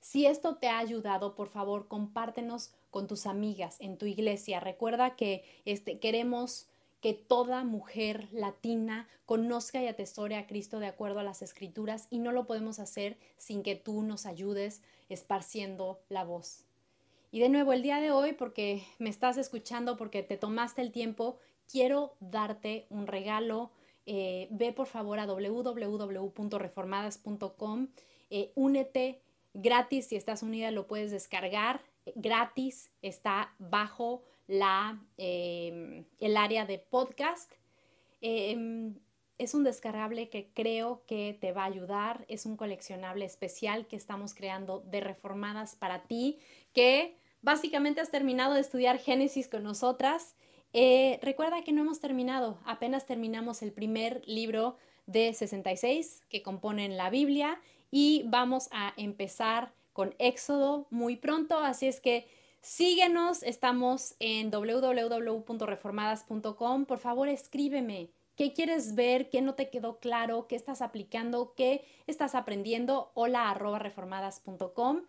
Si 0.00 0.24
esto 0.24 0.56
te 0.56 0.68
ha 0.68 0.78
ayudado, 0.78 1.34
por 1.34 1.50
favor, 1.50 1.86
compártenos 1.86 2.72
con 2.90 3.06
tus 3.06 3.26
amigas 3.26 3.76
en 3.78 3.98
tu 3.98 4.06
iglesia. 4.06 4.58
Recuerda 4.58 5.14
que 5.14 5.44
este, 5.66 5.98
queremos 5.98 6.68
que 7.02 7.12
toda 7.12 7.62
mujer 7.62 8.26
latina 8.32 9.06
conozca 9.26 9.82
y 9.82 9.86
atesore 9.86 10.36
a 10.36 10.46
Cristo 10.46 10.78
de 10.78 10.86
acuerdo 10.86 11.20
a 11.20 11.24
las 11.24 11.42
escrituras 11.42 12.06
y 12.08 12.20
no 12.20 12.32
lo 12.32 12.46
podemos 12.46 12.78
hacer 12.78 13.18
sin 13.36 13.62
que 13.62 13.76
tú 13.76 14.02
nos 14.02 14.24
ayudes 14.24 14.80
esparciendo 15.10 16.00
la 16.08 16.24
voz. 16.24 16.64
Y 17.34 17.40
de 17.40 17.48
nuevo, 17.48 17.72
el 17.72 17.82
día 17.82 17.98
de 17.98 18.10
hoy, 18.10 18.34
porque 18.34 18.84
me 18.98 19.08
estás 19.08 19.38
escuchando, 19.38 19.96
porque 19.96 20.22
te 20.22 20.36
tomaste 20.36 20.82
el 20.82 20.92
tiempo, 20.92 21.38
quiero 21.66 22.14
darte 22.20 22.84
un 22.90 23.06
regalo. 23.06 23.70
Eh, 24.04 24.48
ve 24.50 24.74
por 24.74 24.86
favor 24.86 25.18
a 25.18 25.24
www.reformadas.com, 25.24 27.88
eh, 28.28 28.52
únete 28.54 29.22
gratis, 29.54 30.08
si 30.08 30.16
estás 30.16 30.42
unida 30.42 30.70
lo 30.72 30.86
puedes 30.86 31.10
descargar 31.10 31.80
gratis, 32.16 32.90
está 33.00 33.54
bajo 33.58 34.24
la, 34.46 35.02
em, 35.16 36.04
el 36.20 36.36
área 36.36 36.66
de 36.66 36.78
podcast. 36.78 37.50
Em, 38.20 38.98
es 39.38 39.54
un 39.54 39.64
descargable 39.64 40.28
que 40.28 40.50
creo 40.52 41.02
que 41.06 41.38
te 41.40 41.52
va 41.52 41.62
a 41.62 41.66
ayudar, 41.66 42.26
es 42.28 42.44
un 42.44 42.58
coleccionable 42.58 43.24
especial 43.24 43.86
que 43.86 43.96
estamos 43.96 44.34
creando 44.34 44.80
de 44.80 45.00
reformadas 45.00 45.76
para 45.76 46.02
ti, 46.02 46.38
que 46.74 47.21
básicamente 47.42 48.00
has 48.00 48.10
terminado 48.10 48.54
de 48.54 48.60
estudiar 48.60 48.98
Génesis 48.98 49.48
con 49.48 49.62
nosotras. 49.62 50.34
Eh, 50.72 51.18
recuerda 51.22 51.62
que 51.62 51.72
no 51.72 51.82
hemos 51.82 52.00
terminado, 52.00 52.58
apenas 52.64 53.04
terminamos 53.04 53.60
el 53.62 53.72
primer 53.72 54.22
libro 54.26 54.78
de 55.06 55.34
66 55.34 56.22
que 56.30 56.42
componen 56.42 56.96
la 56.96 57.10
Biblia 57.10 57.60
y 57.90 58.22
vamos 58.26 58.68
a 58.72 58.94
empezar 58.96 59.74
con 59.92 60.14
Éxodo 60.18 60.86
muy 60.90 61.16
pronto, 61.16 61.58
así 61.58 61.86
es 61.86 62.00
que 62.00 62.26
síguenos, 62.62 63.42
estamos 63.42 64.14
en 64.18 64.50
www.reformadas.com, 64.50 66.86
por 66.86 66.98
favor 66.98 67.28
escríbeme. 67.28 68.08
¿Qué 68.34 68.54
quieres 68.54 68.94
ver? 68.94 69.28
¿Qué 69.28 69.42
no 69.42 69.54
te 69.54 69.68
quedó 69.68 69.98
claro? 69.98 70.46
¿Qué 70.48 70.56
estás 70.56 70.80
aplicando? 70.80 71.52
¿Qué 71.54 71.84
estás 72.06 72.34
aprendiendo? 72.34 73.10
Hola 73.12 73.52
reformadas.com. 73.52 75.02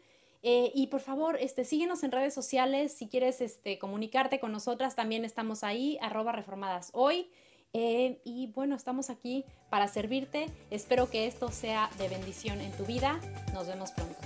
Eh, 0.44 0.72
y 0.76 0.88
por 0.88 1.00
favor, 1.00 1.38
este, 1.40 1.64
síguenos 1.64 2.04
en 2.04 2.12
redes 2.12 2.34
sociales. 2.34 2.94
Si 2.94 3.08
quieres 3.08 3.40
este, 3.40 3.80
comunicarte 3.80 4.42
con 4.42 4.52
nosotras, 4.52 4.96
también 4.96 5.24
estamos 5.24 5.64
ahí, 5.64 5.98
arroba 6.02 6.34
reformadas 6.34 6.90
hoy. 6.94 7.30
Eh, 7.72 8.20
y 8.24 8.48
bueno, 8.48 8.76
estamos 8.76 9.10
aquí 9.10 9.46
para 9.70 9.88
servirte. 9.88 10.48
Espero 10.70 11.10
que 11.10 11.28
esto 11.28 11.50
sea 11.50 11.90
de 11.98 12.10
bendición 12.10 12.60
en 12.62 12.74
tu 12.74 12.86
vida. 12.86 13.22
Nos 13.54 13.68
vemos 13.68 13.92
pronto. 13.92 14.18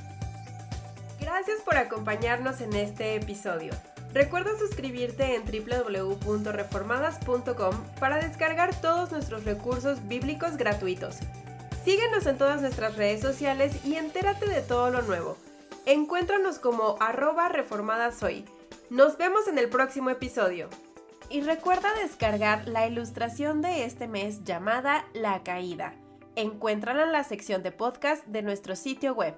Gracias 1.20 1.62
por 1.62 1.78
acompañarnos 1.78 2.62
en 2.62 2.74
este 2.74 3.14
episodio. 3.16 3.74
Recuerda 4.14 4.58
suscribirte 4.58 5.36
en 5.36 5.44
www.reformadas.com 5.46 7.76
para 8.00 8.18
descargar 8.18 8.74
todos 8.82 9.12
nuestros 9.12 9.46
recursos 9.46 10.08
bíblicos 10.08 10.58
gratuitos. 10.58 11.18
Síguenos 11.86 12.26
en 12.26 12.38
todas 12.38 12.62
nuestras 12.62 12.96
redes 12.96 13.22
sociales 13.22 13.86
y 13.86 13.96
entérate 13.96 14.48
de 14.48 14.62
todo 14.62 14.90
lo 14.90 15.04
nuevo. 15.04 15.38
Encuéntranos 15.88 16.60
como 16.60 16.98
arroba 17.00 17.48
reformadashoy. 17.48 18.44
Nos 18.90 19.18
vemos 19.18 19.48
en 19.48 19.58
el 19.58 19.70
próximo 19.70 20.10
episodio. 20.10 20.68
Y 21.30 21.40
recuerda 21.40 21.94
descargar 21.94 22.68
la 22.68 22.86
ilustración 22.88 23.62
de 23.62 23.86
este 23.86 24.10
mes 24.10 24.44
llamada 24.44 25.06
La 25.14 25.44
Caída. 25.44 25.94
Encuéntrala 26.36 27.04
en 27.04 27.14
la 27.14 27.24
sección 27.24 27.64
de 27.64 27.72
podcast 27.72 28.26
de 28.26 28.42
nuestro 28.42 28.76
sitio 28.76 29.14
web 29.14 29.34